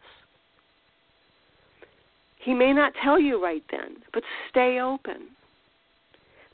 He 2.44 2.52
may 2.52 2.74
not 2.74 2.92
tell 3.02 3.18
you 3.18 3.42
right 3.42 3.64
then, 3.70 3.96
but 4.12 4.22
stay 4.50 4.78
open. 4.78 5.28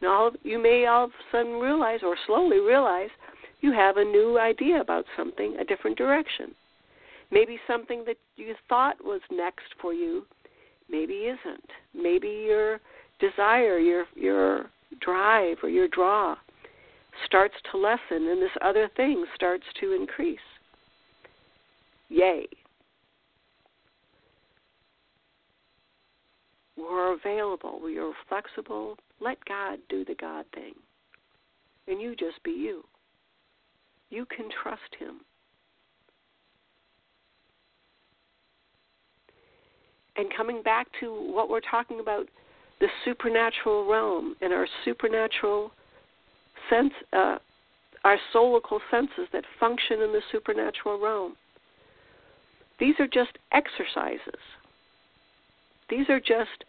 Now, 0.01 0.31
you 0.45 0.63
may 0.63 0.87
all 0.87 1.07
of 1.07 1.11
a 1.11 1.37
sudden 1.37 1.55
realize, 1.55 2.01
or 2.05 2.17
slowly 2.29 2.61
realize, 2.61 3.11
you 3.63 3.73
have 3.73 3.97
a 3.97 4.05
new 4.05 4.39
idea 4.39 4.81
about 4.81 5.07
something, 5.17 5.57
a 5.59 5.65
different 5.65 5.99
direction. 5.99 6.55
Maybe 7.35 7.59
something 7.67 8.05
that 8.07 8.17
you 8.37 8.55
thought 8.69 9.05
was 9.05 9.21
next 9.33 9.67
for 9.83 9.93
you 9.93 10.25
maybe 10.89 11.15
isn't. 11.15 11.71
Maybe 11.93 12.29
your 12.47 12.79
desire, 13.19 13.79
your 13.79 14.05
your 14.15 14.71
drive 15.01 15.57
or 15.65 15.69
your 15.69 15.89
draw 15.89 16.37
starts 17.27 17.55
to 17.73 17.77
lessen 17.79 18.29
and 18.29 18.41
this 18.41 18.57
other 18.63 18.89
thing 18.97 19.25
starts 19.35 19.65
to 19.81 19.93
increase. 19.93 20.39
Yay. 22.09 22.47
We're 26.77 27.15
available. 27.15 27.81
We 27.83 27.99
are 27.99 28.13
flexible. 28.29 28.97
Let 29.21 29.45
God 29.45 29.81
do 29.89 30.05
the 30.05 30.15
God 30.15 30.45
thing. 30.55 30.75
And 31.89 32.01
you 32.01 32.15
just 32.15 32.43
be 32.45 32.53
you. 32.53 32.85
You 34.11 34.25
can 34.27 34.49
trust 34.63 34.95
Him. 34.99 35.21
And 40.17 40.27
coming 40.37 40.63
back 40.63 40.87
to 41.01 41.13
what 41.33 41.49
we're 41.49 41.61
talking 41.61 42.01
about 42.01 42.27
the 42.81 42.89
supernatural 43.05 43.89
realm 43.89 44.37
and 44.41 44.53
our 44.53 44.67
supernatural 44.85 45.71
sense 46.71 46.93
uh, 47.13 47.39
our 48.05 48.19
soulical 48.35 48.81
senses 48.91 49.27
that 49.33 49.45
function 49.59 50.03
in 50.03 50.13
the 50.13 50.21
supernatural 50.31 51.01
realm. 51.01 51.35
These 52.79 52.97
are 52.99 53.07
just 53.07 53.31
exercises. 53.53 54.41
These 55.89 56.11
are 56.11 56.21
just 56.21 56.65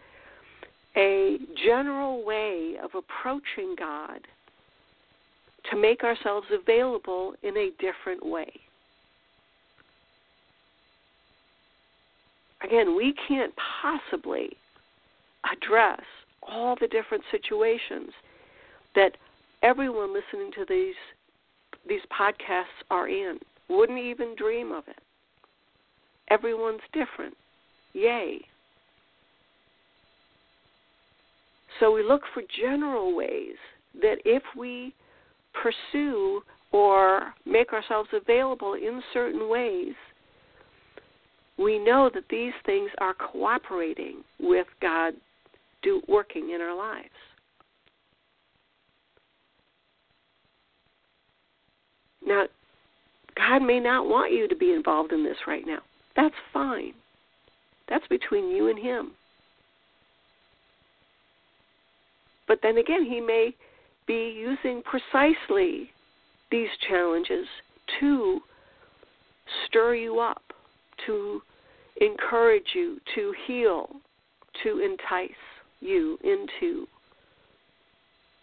a 0.96 1.38
general 1.66 2.24
way 2.24 2.76
of 2.82 2.92
approaching 2.96 3.76
god 3.78 4.22
to 5.70 5.76
make 5.76 6.04
ourselves 6.04 6.48
available 6.52 7.34
in 7.44 7.58
a 7.58 7.72
different 7.80 8.26
way 8.26 8.50
again, 12.64 12.96
we 12.96 13.14
can't 13.28 13.54
possibly 13.82 14.50
address 15.52 16.02
all 16.42 16.76
the 16.80 16.88
different 16.88 17.24
situations 17.32 18.12
that 18.96 19.12
everyone 19.62 20.14
listening 20.14 20.52
to 20.54 20.66
these 20.68 20.96
these 21.88 22.02
podcasts 22.18 22.84
are 22.90 23.08
in. 23.08 23.38
Wouldn't 23.70 24.00
even 24.00 24.36
dream 24.36 24.72
of 24.72 24.88
it. 24.88 25.00
Everyone's 26.30 26.82
different. 26.94 27.36
Yay. 27.94 28.40
So 31.80 31.92
we 31.92 32.04
look 32.04 32.22
for 32.34 32.42
general 32.60 33.16
ways 33.16 33.56
that 34.02 34.18
if 34.26 34.42
we 34.58 34.94
pursue 35.54 36.42
or 36.72 37.34
make 37.46 37.72
ourselves 37.74 38.10
available 38.14 38.74
in 38.74 39.02
certain 39.14 39.50
ways, 39.50 39.94
we 41.58 41.80
know 41.80 42.10
that 42.14 42.26
these 42.30 42.54
things 42.66 42.90
are 43.00 43.14
cooperating 43.14 44.24
with 44.40 44.68
God 44.82 45.14
do, 45.82 46.02
working 46.08 46.52
in 46.52 46.62
our 46.62 46.76
lives. 46.76 47.10
Now, 52.26 52.46
God 53.36 53.60
may 53.60 53.80
not 53.80 54.08
want 54.08 54.34
you 54.34 54.48
to 54.48 54.56
be 54.56 54.74
involved 54.74 55.12
in 55.12 55.24
this 55.24 55.38
right 55.48 55.66
now. 55.66 55.80
That's 56.16 56.36
fine. 56.52 56.94
That's 57.88 58.08
between 58.08 58.50
you 58.50 58.70
and 58.70 58.80
Him. 58.80 59.12
But 62.48 62.60
then 62.64 62.78
again, 62.78 63.06
He 63.06 63.22
may 63.22 63.54
be 64.08 64.36
using 64.38 64.82
precisely 64.84 65.92
these 66.52 66.70
challenges 66.88 67.48
to 68.00 68.40
stir 69.66 69.96
you 69.96 70.20
up 70.20 70.42
to 71.06 71.42
encourage 72.02 72.68
you, 72.74 73.00
to 73.16 73.34
heal, 73.48 73.90
to 74.64 74.80
entice 74.80 75.32
you 75.80 76.18
into 76.24 76.88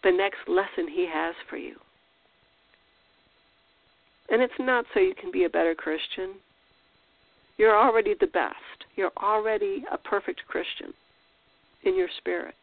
the 0.02 0.10
next 0.10 0.48
lesson 0.48 0.88
He 0.88 1.08
has 1.12 1.34
for 1.48 1.56
you. 1.56 1.76
And 4.30 4.40
it's 4.40 4.52
not 4.58 4.84
so 4.94 5.00
you 5.00 5.14
can 5.20 5.30
be 5.30 5.44
a 5.44 5.50
better 5.50 5.74
Christian. 5.74 6.34
You're 7.58 7.76
already 7.76 8.14
the 8.18 8.26
best. 8.28 8.56
You're 8.96 9.12
already 9.22 9.84
a 9.92 9.98
perfect 9.98 10.42
Christian 10.48 10.94
in 11.84 11.96
your 11.96 12.08
spirit. 12.18 12.54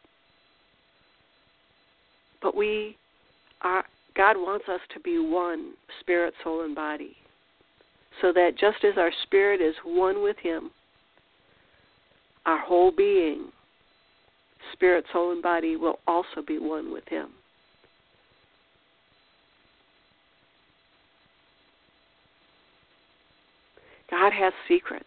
But 2.41 2.55
we 2.55 2.97
are 3.61 3.85
God 4.15 4.35
wants 4.37 4.65
us 4.67 4.81
to 4.93 4.99
be 4.99 5.19
one 5.19 5.73
spirit, 6.01 6.33
soul, 6.43 6.65
and 6.65 6.75
body 6.75 7.15
so 8.21 8.33
that 8.33 8.57
just 8.59 8.83
as 8.83 8.97
our 8.97 9.11
spirit 9.23 9.61
is 9.61 9.75
one 9.83 10.21
with 10.21 10.37
Him, 10.37 10.71
our 12.45 12.59
whole 12.59 12.91
being, 12.91 13.51
spirit, 14.73 15.05
soul, 15.11 15.31
and 15.31 15.41
body, 15.41 15.75
will 15.75 15.99
also 16.07 16.41
be 16.45 16.57
one 16.59 16.91
with 16.91 17.07
Him. 17.07 17.29
God 24.09 24.33
has 24.33 24.53
secrets, 24.67 25.05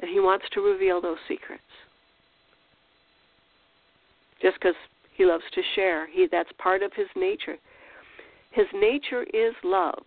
and 0.00 0.10
He 0.10 0.18
wants 0.18 0.44
to 0.52 0.60
reveal 0.60 1.00
those 1.00 1.18
secrets. 1.28 1.62
Just 4.42 4.56
because 4.58 4.74
He 5.14 5.24
loves 5.24 5.44
to 5.54 5.62
share, 5.74 6.08
He 6.10 6.26
that's 6.30 6.50
part 6.58 6.82
of 6.82 6.92
His 6.94 7.06
nature. 7.14 7.56
His 8.50 8.66
nature 8.74 9.22
is 9.32 9.54
love. 9.62 10.02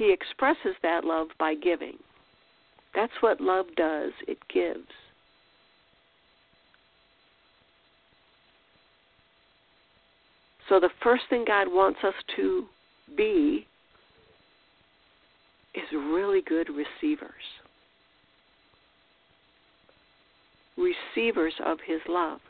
He 0.00 0.10
expresses 0.14 0.74
that 0.82 1.04
love 1.04 1.28
by 1.38 1.54
giving. 1.54 1.98
That's 2.94 3.12
what 3.20 3.38
love 3.38 3.66
does, 3.76 4.12
it 4.26 4.38
gives. 4.48 4.88
So 10.70 10.80
the 10.80 10.88
first 11.02 11.24
thing 11.28 11.44
God 11.46 11.66
wants 11.68 11.98
us 12.02 12.14
to 12.36 12.64
be 13.14 13.66
is 15.74 15.84
really 15.92 16.40
good 16.48 16.68
receivers. 16.70 17.30
Receivers 20.78 21.54
of 21.62 21.76
His 21.86 22.00
love. 22.08 22.40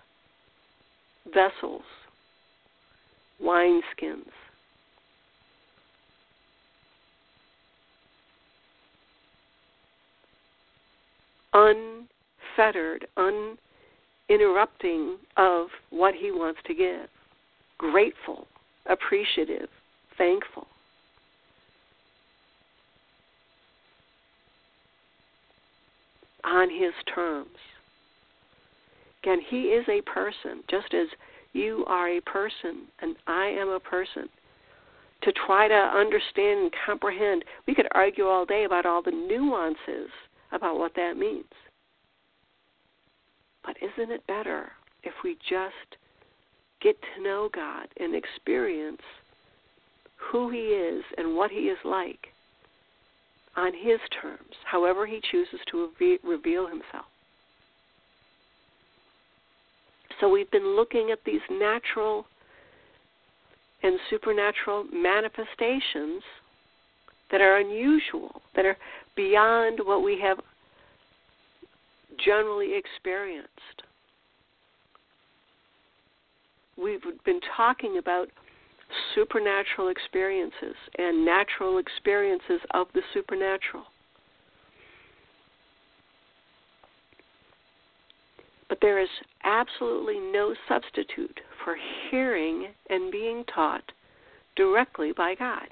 Vessels. 1.34 1.82
Wineskins. 3.42 4.30
Unfettered, 11.52 13.06
uninterrupting 13.16 15.16
of 15.36 15.66
what 15.90 16.14
He 16.14 16.30
wants 16.30 16.60
to 16.66 16.74
give. 16.74 17.08
Grateful, 17.78 18.46
appreciative, 18.86 19.68
thankful. 20.16 20.68
on 26.44 26.70
his 26.70 26.92
terms. 27.14 27.56
Again, 29.22 29.40
he 29.48 29.64
is 29.64 29.86
a 29.88 30.00
person, 30.02 30.62
just 30.68 30.94
as 30.94 31.08
you 31.52 31.84
are 31.86 32.08
a 32.08 32.20
person 32.20 32.86
and 33.00 33.16
I 33.26 33.46
am 33.46 33.68
a 33.68 33.80
person. 33.80 34.28
To 35.22 35.32
try 35.32 35.68
to 35.68 35.74
understand 35.74 36.60
and 36.60 36.72
comprehend, 36.86 37.44
we 37.66 37.74
could 37.74 37.88
argue 37.92 38.24
all 38.24 38.46
day 38.46 38.64
about 38.64 38.86
all 38.86 39.02
the 39.02 39.10
nuances 39.10 40.10
about 40.52 40.78
what 40.78 40.94
that 40.96 41.16
means. 41.16 41.44
But 43.64 43.76
isn't 43.82 44.10
it 44.10 44.26
better 44.26 44.72
if 45.02 45.12
we 45.22 45.36
just 45.48 45.96
get 46.82 46.96
to 47.02 47.22
know 47.22 47.50
God 47.52 47.88
and 47.98 48.14
experience 48.14 49.02
who 50.16 50.50
He 50.50 50.58
is 50.58 51.04
and 51.18 51.36
what 51.36 51.50
He 51.50 51.68
is 51.68 51.78
like 51.84 52.28
on 53.56 53.72
His 53.74 54.00
terms, 54.20 54.54
however 54.64 55.06
He 55.06 55.20
chooses 55.30 55.60
to 55.70 55.90
reveal 56.24 56.66
Himself. 56.66 57.06
So 60.20 60.28
we've 60.28 60.50
been 60.50 60.76
looking 60.76 61.10
at 61.10 61.24
these 61.24 61.40
natural 61.50 62.26
and 63.82 63.98
supernatural 64.10 64.84
manifestations 64.92 66.22
that 67.30 67.40
are 67.40 67.56
unusual, 67.56 68.42
that 68.54 68.66
are 68.66 68.76
beyond 69.16 69.80
what 69.84 70.02
we 70.02 70.18
have 70.20 70.38
generally 72.24 72.76
experienced. 72.76 73.50
We've 76.76 77.02
been 77.24 77.40
talking 77.56 77.98
about 77.98 78.28
supernatural 79.14 79.88
experiences 79.88 80.74
and 80.98 81.24
natural 81.24 81.78
experiences 81.78 82.60
of 82.72 82.86
the 82.94 83.02
supernatural. 83.12 83.84
But 88.68 88.78
there 88.80 89.00
is 89.00 89.08
absolutely 89.44 90.18
no 90.18 90.54
substitute 90.68 91.40
for 91.64 91.76
hearing 92.10 92.68
and 92.88 93.10
being 93.10 93.44
taught 93.52 93.82
directly 94.56 95.12
by 95.16 95.34
God. 95.34 95.66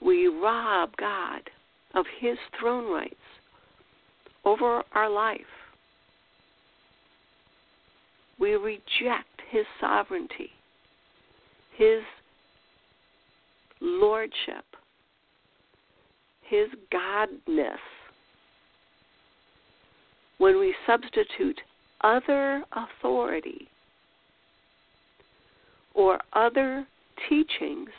We 0.00 0.21
rob 0.40 0.90
God 0.96 1.42
of 1.94 2.06
His 2.20 2.38
throne 2.58 2.90
rights 2.92 3.14
over 4.44 4.82
our 4.92 5.10
life. 5.10 5.40
We 8.38 8.54
reject 8.54 9.32
his 9.50 9.66
sovereignty, 9.80 10.50
his 11.76 12.00
lordship, 13.80 14.64
his 16.42 16.68
godness. 16.92 17.76
When 20.38 20.58
we 20.58 20.74
substitute 20.86 21.60
other 22.00 22.64
authority 22.72 23.68
or 25.94 26.18
other 26.32 26.86
teachings 27.28 27.90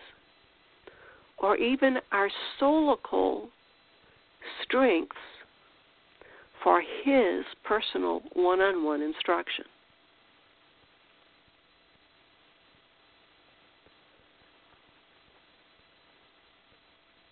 or 1.43 1.57
even 1.57 1.97
our 2.13 2.29
soulical 2.59 3.47
strengths 4.63 5.15
for 6.63 6.81
his 7.03 7.43
personal 7.65 8.21
one 8.31 8.61
on 8.61 8.85
one 8.85 9.01
instruction. 9.01 9.65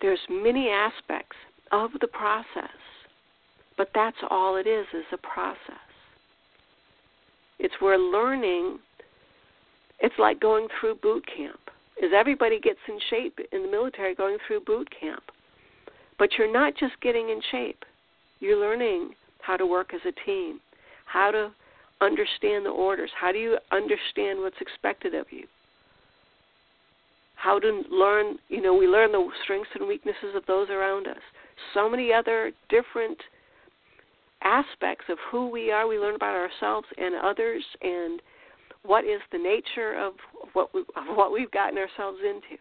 There's 0.02 0.20
many 0.28 0.68
aspects 0.68 1.36
of 1.70 1.90
the 2.02 2.08
process, 2.08 2.68
but 3.78 3.88
that's 3.94 4.16
all 4.28 4.56
it 4.56 4.66
is 4.66 4.84
is 4.92 5.06
a 5.12 5.16
process. 5.16 5.58
It's 7.58 7.74
where 7.80 7.98
learning 7.98 8.78
it's 10.00 10.14
like 10.18 10.38
going 10.38 10.68
through 10.78 10.96
boot 10.96 11.24
camp. 11.34 11.60
Is 12.02 12.10
everybody 12.14 12.60
gets 12.60 12.80
in 12.88 12.98
shape 13.08 13.38
in 13.52 13.62
the 13.62 13.70
military 13.70 14.14
going 14.14 14.36
through 14.46 14.60
boot 14.60 14.88
camp. 14.98 15.22
But 16.18 16.30
you're 16.36 16.52
not 16.52 16.74
just 16.76 17.00
getting 17.00 17.30
in 17.30 17.40
shape. 17.50 17.84
You're 18.40 18.60
learning 18.60 19.14
how 19.40 19.56
to 19.56 19.66
work 19.66 19.94
as 19.94 20.00
a 20.06 20.26
team, 20.26 20.60
how 21.06 21.30
to 21.30 21.50
understand 22.00 22.66
the 22.66 22.70
orders, 22.70 23.10
how 23.18 23.32
do 23.32 23.38
you 23.38 23.56
understand 23.70 24.40
what's 24.40 24.60
expected 24.60 25.14
of 25.14 25.26
you? 25.30 25.46
how 27.42 27.58
to 27.58 27.82
learn, 27.90 28.38
you 28.48 28.62
know, 28.62 28.72
we 28.72 28.86
learn 28.86 29.10
the 29.10 29.28
strengths 29.42 29.70
and 29.74 29.88
weaknesses 29.88 30.36
of 30.36 30.46
those 30.46 30.70
around 30.70 31.08
us. 31.08 31.18
So 31.74 31.90
many 31.90 32.12
other 32.12 32.52
different 32.68 33.18
aspects 34.44 35.06
of 35.08 35.18
who 35.28 35.48
we 35.50 35.72
are. 35.72 35.88
We 35.88 35.98
learn 35.98 36.14
about 36.14 36.36
ourselves 36.36 36.86
and 36.96 37.16
others, 37.16 37.64
and 37.82 38.22
what 38.84 39.04
is 39.04 39.20
the 39.30 39.38
nature 39.38 39.98
of 39.98 40.14
what 40.52 40.74
we, 40.74 40.80
of 40.80 41.16
what 41.16 41.32
we've 41.32 41.50
gotten 41.50 41.78
ourselves 41.78 42.18
into. 42.24 42.60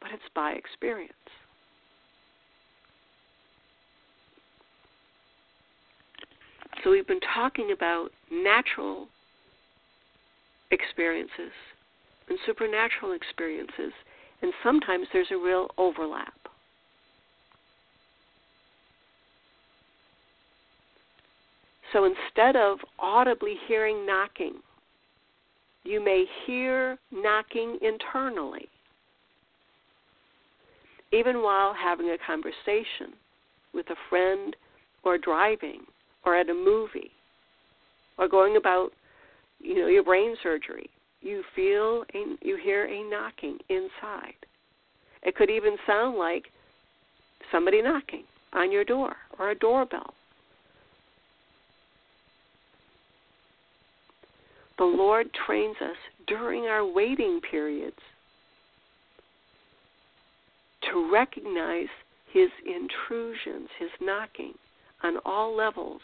But 0.00 0.10
it's 0.12 0.22
by 0.34 0.52
experience. 0.52 1.12
So 6.82 6.90
we've 6.90 7.06
been 7.06 7.20
talking 7.34 7.72
about 7.72 8.10
natural 8.30 9.08
experiences 10.70 11.52
and 12.28 12.38
supernatural 12.44 13.12
experiences, 13.12 13.92
and 14.42 14.52
sometimes 14.62 15.06
there's 15.12 15.30
a 15.30 15.36
real 15.36 15.68
overlap. 15.78 16.34
So 21.94 22.04
instead 22.04 22.56
of 22.56 22.78
audibly 22.98 23.54
hearing 23.68 24.04
knocking, 24.04 24.54
you 25.84 26.04
may 26.04 26.24
hear 26.44 26.98
knocking 27.12 27.78
internally, 27.80 28.66
even 31.12 31.40
while 31.40 31.72
having 31.72 32.10
a 32.10 32.18
conversation 32.26 33.14
with 33.72 33.86
a 33.90 33.96
friend 34.10 34.56
or 35.04 35.18
driving 35.18 35.82
or 36.26 36.34
at 36.36 36.50
a 36.50 36.54
movie 36.54 37.12
or 38.18 38.26
going 38.28 38.56
about 38.56 38.90
you 39.60 39.76
know 39.76 39.86
your 39.86 40.02
brain 40.02 40.34
surgery 40.42 40.90
you 41.20 41.42
feel 41.54 42.04
a, 42.14 42.46
you 42.46 42.58
hear 42.62 42.86
a 42.86 43.02
knocking 43.08 43.58
inside. 43.68 44.34
It 45.22 45.34
could 45.36 45.48
even 45.48 45.76
sound 45.86 46.18
like 46.18 46.44
somebody 47.50 47.80
knocking 47.80 48.24
on 48.52 48.70
your 48.70 48.84
door 48.84 49.16
or 49.38 49.50
a 49.50 49.54
doorbell. 49.54 50.14
The 54.78 54.84
Lord 54.84 55.28
trains 55.46 55.76
us 55.80 55.96
during 56.26 56.64
our 56.64 56.84
waiting 56.84 57.40
periods 57.48 57.98
to 60.90 61.10
recognize 61.12 61.88
His 62.32 62.50
intrusions, 62.66 63.68
His 63.78 63.90
knocking 64.00 64.54
on 65.02 65.18
all 65.24 65.56
levels 65.56 66.00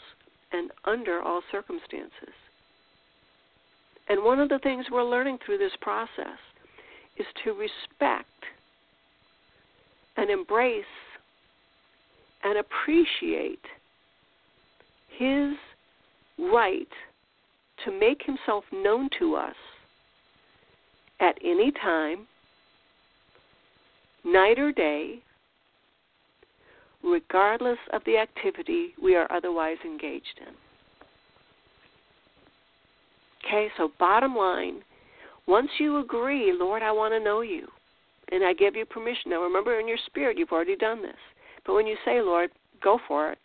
and 0.52 0.70
under 0.84 1.20
all 1.20 1.42
circumstances. 1.50 2.34
And 4.08 4.24
one 4.24 4.40
of 4.40 4.48
the 4.48 4.58
things 4.58 4.86
we're 4.90 5.04
learning 5.04 5.38
through 5.44 5.58
this 5.58 5.76
process 5.80 6.38
is 7.16 7.26
to 7.44 7.52
respect 7.52 8.28
and 10.16 10.30
embrace 10.30 10.84
and 12.42 12.58
appreciate 12.58 13.60
his 15.16 15.54
right 16.38 16.88
to 17.84 17.90
make 17.90 18.22
himself 18.22 18.64
known 18.72 19.08
to 19.18 19.36
us 19.36 19.54
at 21.20 21.36
any 21.44 21.72
time, 21.72 22.26
night 24.24 24.58
or 24.58 24.72
day, 24.72 25.22
regardless 27.02 27.78
of 27.92 28.02
the 28.04 28.16
activity 28.16 28.94
we 29.02 29.14
are 29.14 29.30
otherwise 29.32 29.78
engaged 29.84 30.40
in. 30.40 30.54
Okay, 33.44 33.68
so 33.76 33.90
bottom 33.98 34.36
line, 34.36 34.82
once 35.46 35.70
you 35.78 35.98
agree, 35.98 36.52
Lord, 36.52 36.82
I 36.82 36.92
want 36.92 37.14
to 37.14 37.20
know 37.20 37.40
you, 37.40 37.66
and 38.30 38.44
I 38.44 38.52
give 38.52 38.76
you 38.76 38.84
permission. 38.84 39.30
Now 39.30 39.42
remember, 39.42 39.80
in 39.80 39.88
your 39.88 39.98
spirit, 40.06 40.38
you've 40.38 40.52
already 40.52 40.76
done 40.76 41.02
this. 41.02 41.16
But 41.66 41.74
when 41.74 41.86
you 41.86 41.96
say, 42.04 42.20
Lord, 42.20 42.50
go 42.82 42.98
for 43.08 43.32
it, 43.32 43.38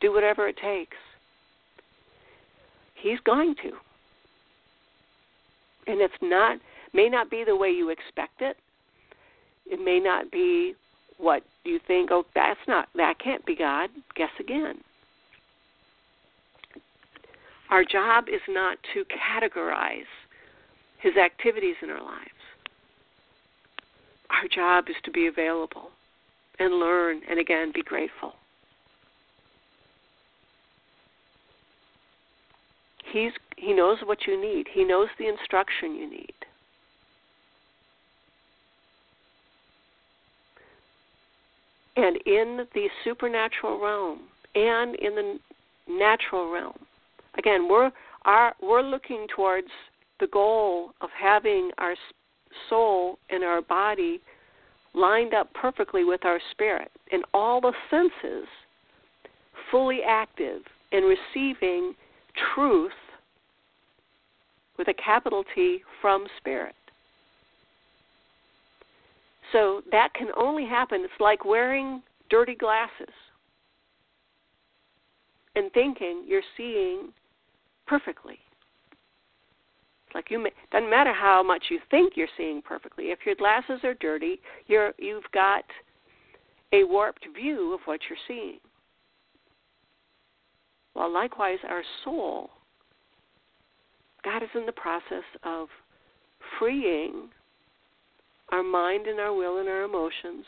do 0.00 0.12
whatever 0.12 0.48
it 0.48 0.56
takes, 0.56 0.96
He's 3.00 3.20
going 3.20 3.54
to. 3.62 3.72
And 5.86 6.00
it's 6.00 6.14
not, 6.22 6.58
may 6.92 7.08
not 7.08 7.30
be 7.30 7.44
the 7.44 7.56
way 7.56 7.70
you 7.70 7.90
expect 7.90 8.40
it. 8.40 8.56
It 9.66 9.82
may 9.82 10.00
not 10.00 10.30
be 10.30 10.74
what 11.18 11.42
you 11.64 11.78
think, 11.86 12.10
oh, 12.10 12.24
that's 12.34 12.60
not, 12.66 12.88
that 12.96 13.18
can't 13.18 13.44
be 13.44 13.54
God. 13.54 13.90
Guess 14.16 14.30
again. 14.38 14.80
Our 17.70 17.84
job 17.84 18.24
is 18.28 18.40
not 18.48 18.78
to 18.94 19.04
categorize 19.04 20.10
his 21.00 21.16
activities 21.16 21.76
in 21.82 21.90
our 21.90 22.02
lives. 22.02 22.28
Our 24.30 24.48
job 24.48 24.86
is 24.88 24.96
to 25.04 25.10
be 25.10 25.26
available 25.26 25.90
and 26.58 26.74
learn 26.74 27.20
and 27.28 27.38
again 27.38 27.72
be 27.74 27.82
grateful. 27.82 28.34
He's 33.12 33.32
he 33.56 33.72
knows 33.74 33.98
what 34.04 34.26
you 34.26 34.40
need. 34.40 34.66
He 34.72 34.84
knows 34.84 35.08
the 35.18 35.28
instruction 35.28 35.94
you 35.94 36.08
need. 36.08 36.34
And 41.96 42.16
in 42.24 42.66
the 42.72 42.88
supernatural 43.04 43.78
realm 43.78 44.20
and 44.54 44.94
in 44.96 45.14
the 45.14 45.38
natural 45.88 46.50
realm, 46.50 46.78
again, 47.36 47.68
we're 47.68 47.90
our, 48.24 48.54
we're 48.62 48.82
looking 48.82 49.26
towards 49.34 49.68
the 50.20 50.28
goal 50.28 50.92
of 51.00 51.10
having 51.18 51.70
our 51.78 51.94
soul 52.68 53.18
and 53.28 53.44
our 53.44 53.60
body 53.60 54.20
lined 54.94 55.34
up 55.34 55.52
perfectly 55.54 56.04
with 56.04 56.24
our 56.24 56.40
spirit 56.50 56.90
and 57.12 57.24
all 57.34 57.60
the 57.60 57.72
senses 57.90 58.48
fully 59.70 60.00
active 60.06 60.62
in 60.92 61.04
receiving 61.04 61.94
truth 62.54 62.92
with 64.78 64.88
a 64.88 64.94
capital 64.94 65.44
T 65.54 65.82
from 66.00 66.26
spirit. 66.38 66.74
So 69.52 69.82
that 69.90 70.14
can 70.14 70.28
only 70.36 70.64
happen. 70.64 71.02
It's 71.02 71.20
like 71.20 71.44
wearing 71.44 72.02
dirty 72.30 72.54
glasses 72.54 73.12
and 75.56 75.72
thinking 75.72 76.24
you're 76.26 76.42
seeing 76.56 77.12
perfectly. 77.86 78.38
It's 80.06 80.14
like 80.14 80.30
you 80.30 80.38
may, 80.38 80.50
doesn't 80.72 80.88
matter 80.88 81.12
how 81.12 81.42
much 81.42 81.64
you 81.70 81.80
think 81.90 82.14
you're 82.16 82.28
seeing 82.36 82.62
perfectly. 82.62 83.06
If 83.06 83.20
your 83.26 83.34
glasses 83.34 83.80
are 83.84 83.94
dirty, 83.94 84.40
you're 84.66 84.92
you've 84.98 85.30
got 85.32 85.64
a 86.72 86.84
warped 86.84 87.26
view 87.34 87.74
of 87.74 87.80
what 87.84 88.00
you're 88.08 88.18
seeing. 88.28 88.60
Well, 90.94 91.12
likewise, 91.12 91.58
our 91.68 91.82
soul, 92.04 92.50
God 94.24 94.42
is 94.42 94.48
in 94.54 94.66
the 94.66 94.72
process 94.72 95.24
of 95.44 95.68
freeing 96.58 97.28
our 98.50 98.62
mind 98.62 99.06
and 99.06 99.20
our 99.20 99.32
will 99.32 99.58
and 99.58 99.68
our 99.68 99.82
emotions 99.82 100.44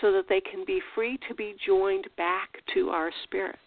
so 0.00 0.12
that 0.12 0.26
they 0.28 0.40
can 0.40 0.64
be 0.64 0.80
free 0.94 1.18
to 1.28 1.34
be 1.34 1.56
joined 1.66 2.06
back 2.16 2.50
to 2.74 2.90
our 2.90 3.10
spirit. 3.24 3.58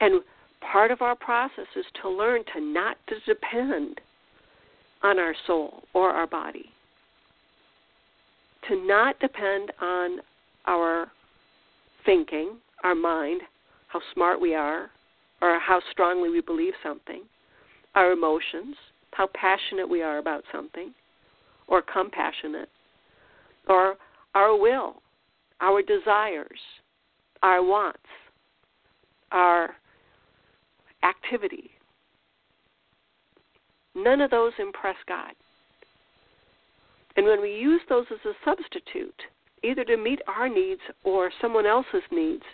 And 0.00 0.22
part 0.60 0.92
of 0.92 1.02
our 1.02 1.16
process 1.16 1.66
is 1.76 1.84
to 2.02 2.08
learn 2.08 2.42
to 2.54 2.60
not 2.60 2.96
to 3.08 3.16
depend 3.26 4.00
on 5.02 5.18
our 5.18 5.34
soul 5.46 5.82
or 5.94 6.10
our 6.10 6.26
body. 6.26 6.70
To 8.66 8.86
not 8.86 9.18
depend 9.20 9.72
on 9.80 10.18
our 10.66 11.10
thinking, 12.04 12.56
our 12.84 12.94
mind, 12.94 13.40
how 13.86 14.00
smart 14.12 14.40
we 14.40 14.54
are, 14.54 14.90
or 15.40 15.58
how 15.58 15.80
strongly 15.90 16.28
we 16.28 16.40
believe 16.40 16.74
something, 16.82 17.22
our 17.94 18.12
emotions, 18.12 18.76
how 19.12 19.28
passionate 19.34 19.88
we 19.88 20.02
are 20.02 20.18
about 20.18 20.44
something, 20.52 20.92
or 21.66 21.82
compassionate, 21.82 22.68
or 23.68 23.96
our 24.34 24.56
will, 24.58 25.02
our 25.60 25.82
desires, 25.82 26.60
our 27.42 27.62
wants, 27.62 27.98
our 29.32 29.70
activity. 31.02 31.70
None 33.94 34.20
of 34.20 34.30
those 34.30 34.52
impress 34.58 34.96
God. 35.06 35.32
And 37.18 37.26
when 37.26 37.42
we 37.42 37.50
use 37.50 37.80
those 37.88 38.06
as 38.12 38.24
a 38.24 38.32
substitute, 38.44 39.20
either 39.64 39.82
to 39.82 39.96
meet 39.96 40.20
our 40.28 40.48
needs 40.48 40.80
or 41.02 41.32
someone 41.42 41.66
else's 41.66 42.04
needs, 42.12 42.44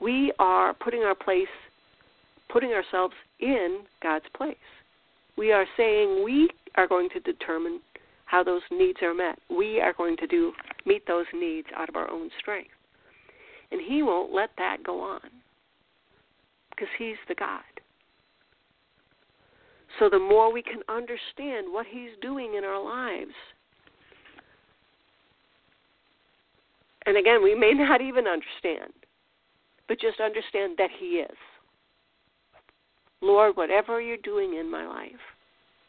we 0.00 0.32
are 0.40 0.74
putting 0.74 1.02
our 1.02 1.14
place 1.14 1.46
putting 2.50 2.70
ourselves 2.70 3.14
in 3.38 3.82
God's 4.02 4.24
place. 4.36 4.56
We 5.38 5.52
are 5.52 5.66
saying 5.76 6.24
we 6.24 6.50
are 6.74 6.88
going 6.88 7.08
to 7.10 7.20
determine 7.20 7.78
how 8.24 8.42
those 8.42 8.62
needs 8.72 8.98
are 9.02 9.14
met. 9.14 9.38
We 9.56 9.80
are 9.80 9.92
going 9.92 10.16
to 10.16 10.26
do 10.26 10.52
meet 10.84 11.06
those 11.06 11.26
needs 11.32 11.68
out 11.76 11.88
of 11.88 11.94
our 11.94 12.10
own 12.10 12.28
strength. 12.40 12.70
And 13.70 13.80
he 13.80 14.02
won't 14.02 14.34
let 14.34 14.50
that 14.58 14.78
go 14.84 15.00
on. 15.00 15.20
Because 16.70 16.88
he's 16.98 17.16
the 17.28 17.36
God. 17.36 17.62
So 20.00 20.08
the 20.10 20.18
more 20.18 20.52
we 20.52 20.62
can 20.62 20.80
understand 20.88 21.68
what 21.70 21.86
he's 21.88 22.10
doing 22.20 22.54
in 22.58 22.64
our 22.64 22.82
lives, 22.82 23.34
and 27.06 27.16
again, 27.16 27.42
we 27.42 27.54
may 27.54 27.72
not 27.74 28.00
even 28.00 28.26
understand, 28.26 28.92
but 29.88 30.00
just 30.00 30.20
understand 30.20 30.76
that 30.78 30.90
he 30.98 31.20
is. 31.20 31.36
Lord, 33.22 33.56
whatever 33.56 34.00
you're 34.00 34.18
doing 34.18 34.56
in 34.58 34.70
my 34.70 34.86
life, 34.86 35.12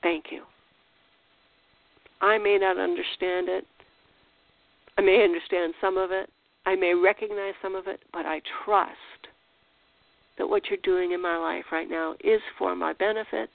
thank 0.01 0.25
you. 0.31 0.43
I 2.21 2.37
may 2.37 2.57
not 2.57 2.77
understand 2.77 3.49
it. 3.49 3.65
I 4.97 5.01
may 5.01 5.23
understand 5.23 5.73
some 5.81 5.97
of 5.97 6.11
it. 6.11 6.29
I 6.65 6.75
may 6.75 6.93
recognize 6.93 7.53
some 7.61 7.75
of 7.75 7.87
it, 7.87 7.99
but 8.11 8.25
I 8.25 8.41
trust 8.65 8.97
that 10.37 10.47
what 10.47 10.63
you're 10.69 10.79
doing 10.83 11.11
in 11.11 11.21
my 11.21 11.37
life 11.37 11.65
right 11.71 11.89
now 11.89 12.15
is 12.23 12.41
for 12.57 12.75
my 12.75 12.93
benefit, 12.93 13.49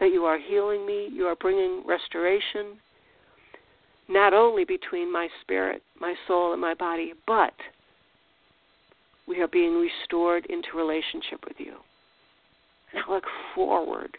that 0.00 0.12
you 0.12 0.24
are 0.24 0.38
healing 0.38 0.86
me, 0.86 1.08
you 1.12 1.26
are 1.26 1.36
bringing 1.36 1.82
restoration, 1.86 2.78
not 4.08 4.34
only 4.34 4.64
between 4.64 5.12
my 5.12 5.28
spirit, 5.40 5.82
my 6.00 6.14
soul, 6.26 6.52
and 6.52 6.60
my 6.60 6.74
body, 6.74 7.12
but 7.26 7.54
we 9.26 9.40
are 9.40 9.48
being 9.48 9.74
restored 9.80 10.46
into 10.46 10.76
relationship 10.76 11.44
with 11.46 11.56
you. 11.58 11.74
And 12.92 13.02
I 13.06 13.10
look 13.12 13.24
forward 13.54 14.18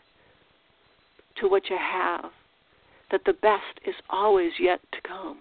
to 1.39 1.47
what 1.47 1.69
you 1.69 1.77
have, 1.77 2.31
that 3.11 3.21
the 3.25 3.33
best 3.33 3.79
is 3.85 3.95
always 4.09 4.53
yet 4.59 4.79
to 4.91 5.01
come, 5.07 5.39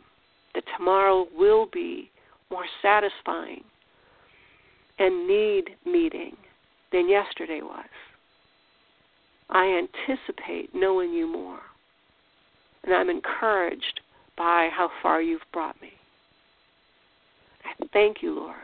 that 0.55 0.65
tomorrow 0.77 1.27
will 1.37 1.67
be 1.73 2.11
more 2.51 2.67
satisfying 2.83 3.65
and 4.99 5.27
need 5.27 5.71
meeting 5.87 6.37
than 6.93 7.09
yesterday 7.09 7.61
was. 7.63 7.87
I 9.49 9.67
anticipate 9.67 10.75
knowing 10.75 11.13
you 11.13 11.31
more, 11.31 11.61
and 12.85 12.95
I'm 12.95 13.11
encouraged 13.11 14.01
by 14.37 14.69
how 14.73 14.91
far 15.03 15.23
you've 15.23 15.41
brought 15.53 15.81
me. 15.81 15.93
I 17.65 17.85
thank 17.93 18.23
you, 18.23 18.35
Lord, 18.35 18.57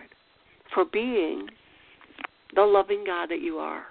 for 0.74 0.84
being 0.84 1.48
the 2.54 2.62
loving 2.62 3.04
God 3.06 3.28
that 3.30 3.40
you 3.40 3.58
are 3.58 3.84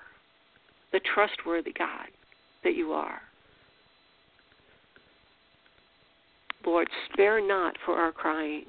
the 0.92 1.02
trustworthy 1.14 1.74
God 1.78 2.08
that 2.64 2.76
you 2.76 2.92
are. 2.92 3.22
Lord, 6.66 6.88
spare 7.12 7.46
not 7.46 7.76
for 7.86 7.96
our 7.96 8.12
crying. 8.12 8.66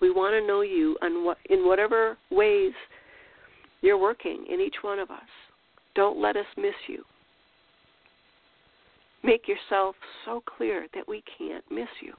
We 0.00 0.10
want 0.10 0.34
to 0.34 0.46
know 0.46 0.62
you 0.62 0.96
what, 1.00 1.38
in 1.50 1.66
whatever 1.66 2.16
ways 2.30 2.72
you're 3.82 3.98
working 3.98 4.46
in 4.48 4.60
each 4.60 4.76
one 4.82 4.98
of 4.98 5.10
us. 5.10 5.20
Don't 5.94 6.20
let 6.20 6.36
us 6.36 6.46
miss 6.56 6.74
you. 6.88 7.04
Make 9.24 9.46
yourself 9.46 9.94
so 10.24 10.42
clear 10.56 10.86
that 10.94 11.06
we 11.06 11.22
can't 11.38 11.64
miss 11.70 11.88
you. 12.00 12.14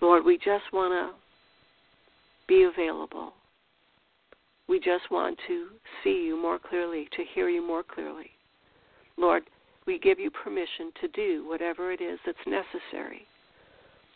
Lord, 0.00 0.24
we 0.24 0.36
just 0.36 0.64
want 0.72 0.92
to 0.92 1.14
be 2.46 2.64
available. 2.64 3.32
We 4.68 4.78
just 4.78 5.10
want 5.10 5.38
to 5.48 5.66
see 6.04 6.24
you 6.26 6.40
more 6.40 6.58
clearly, 6.58 7.08
to 7.16 7.24
hear 7.34 7.48
you 7.48 7.66
more 7.66 7.82
clearly. 7.82 8.30
Lord, 9.16 9.44
we 9.86 9.98
give 9.98 10.18
you 10.18 10.30
permission 10.30 10.92
to 11.00 11.08
do 11.08 11.48
whatever 11.48 11.92
it 11.92 12.00
is 12.00 12.18
that's 12.26 12.38
necessary 12.46 13.26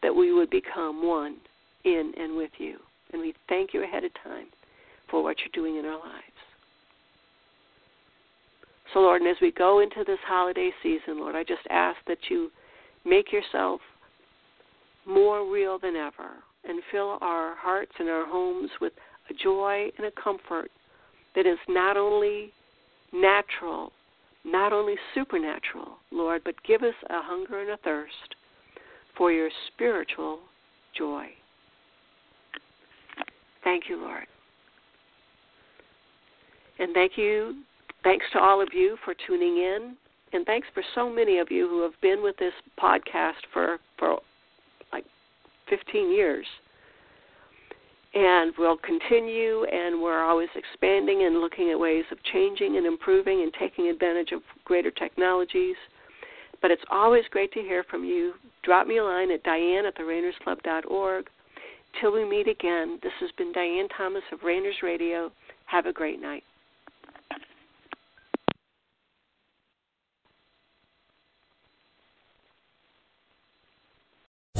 that 0.02 0.14
we 0.14 0.32
would 0.32 0.50
become 0.50 1.06
one 1.06 1.36
in 1.84 2.12
and 2.16 2.36
with 2.36 2.50
you. 2.58 2.78
And 3.12 3.20
we 3.20 3.34
thank 3.48 3.74
you 3.74 3.82
ahead 3.82 4.04
of 4.04 4.12
time 4.22 4.46
for 5.10 5.22
what 5.22 5.36
you're 5.40 5.64
doing 5.64 5.78
in 5.78 5.84
our 5.84 5.98
lives. 5.98 6.29
So, 8.92 9.00
Lord, 9.00 9.22
and 9.22 9.30
as 9.30 9.36
we 9.40 9.52
go 9.52 9.80
into 9.80 10.04
this 10.04 10.18
holiday 10.26 10.70
season, 10.82 11.20
Lord, 11.20 11.36
I 11.36 11.44
just 11.44 11.62
ask 11.70 11.98
that 12.06 12.18
you 12.28 12.50
make 13.04 13.32
yourself 13.32 13.80
more 15.06 15.50
real 15.50 15.78
than 15.78 15.96
ever 15.96 16.30
and 16.64 16.82
fill 16.90 17.18
our 17.20 17.54
hearts 17.56 17.92
and 17.98 18.08
our 18.08 18.26
homes 18.26 18.70
with 18.80 18.92
a 19.30 19.34
joy 19.34 19.88
and 19.96 20.06
a 20.06 20.22
comfort 20.22 20.70
that 21.34 21.46
is 21.46 21.58
not 21.68 21.96
only 21.96 22.52
natural, 23.12 23.92
not 24.44 24.72
only 24.72 24.94
supernatural, 25.14 25.96
Lord, 26.10 26.42
but 26.44 26.54
give 26.66 26.82
us 26.82 26.94
a 27.08 27.22
hunger 27.22 27.60
and 27.60 27.70
a 27.70 27.76
thirst 27.78 28.34
for 29.16 29.32
your 29.32 29.50
spiritual 29.72 30.40
joy. 30.96 31.26
Thank 33.62 33.84
you, 33.88 34.00
Lord. 34.00 34.26
And 36.78 36.94
thank 36.94 37.12
you, 37.16 37.62
thanks 38.02 38.26
to 38.32 38.38
all 38.38 38.60
of 38.60 38.68
you 38.72 38.96
for 39.04 39.14
tuning 39.26 39.56
in. 39.56 39.96
And 40.32 40.46
thanks 40.46 40.68
for 40.72 40.82
so 40.94 41.10
many 41.10 41.38
of 41.38 41.50
you 41.50 41.68
who 41.68 41.82
have 41.82 42.00
been 42.00 42.22
with 42.22 42.36
this 42.36 42.52
podcast 42.80 43.42
for, 43.52 43.78
for 43.98 44.20
like 44.92 45.04
15 45.68 46.12
years. 46.12 46.46
And 48.12 48.52
we'll 48.58 48.76
continue, 48.78 49.64
and 49.64 50.00
we're 50.00 50.22
always 50.22 50.48
expanding 50.56 51.24
and 51.24 51.40
looking 51.40 51.70
at 51.70 51.78
ways 51.78 52.04
of 52.10 52.18
changing 52.32 52.76
and 52.76 52.86
improving 52.86 53.42
and 53.42 53.52
taking 53.58 53.88
advantage 53.88 54.32
of 54.32 54.42
greater 54.64 54.90
technologies. 54.90 55.76
But 56.60 56.70
it's 56.70 56.82
always 56.90 57.24
great 57.30 57.52
to 57.52 57.60
hear 57.60 57.84
from 57.84 58.04
you. 58.04 58.34
Drop 58.64 58.86
me 58.86 58.98
a 58.98 59.04
line 59.04 59.30
at 59.30 59.42
diane 59.44 59.86
at 59.86 59.96
therainersclub.org. 59.96 61.26
Till 62.00 62.12
we 62.12 62.24
meet 62.24 62.48
again, 62.48 62.98
this 63.02 63.12
has 63.20 63.30
been 63.36 63.52
Diane 63.52 63.88
Thomas 63.96 64.22
of 64.32 64.42
Rainers 64.44 64.76
Radio. 64.82 65.30
Have 65.66 65.86
a 65.86 65.92
great 65.92 66.20
night. 66.20 66.44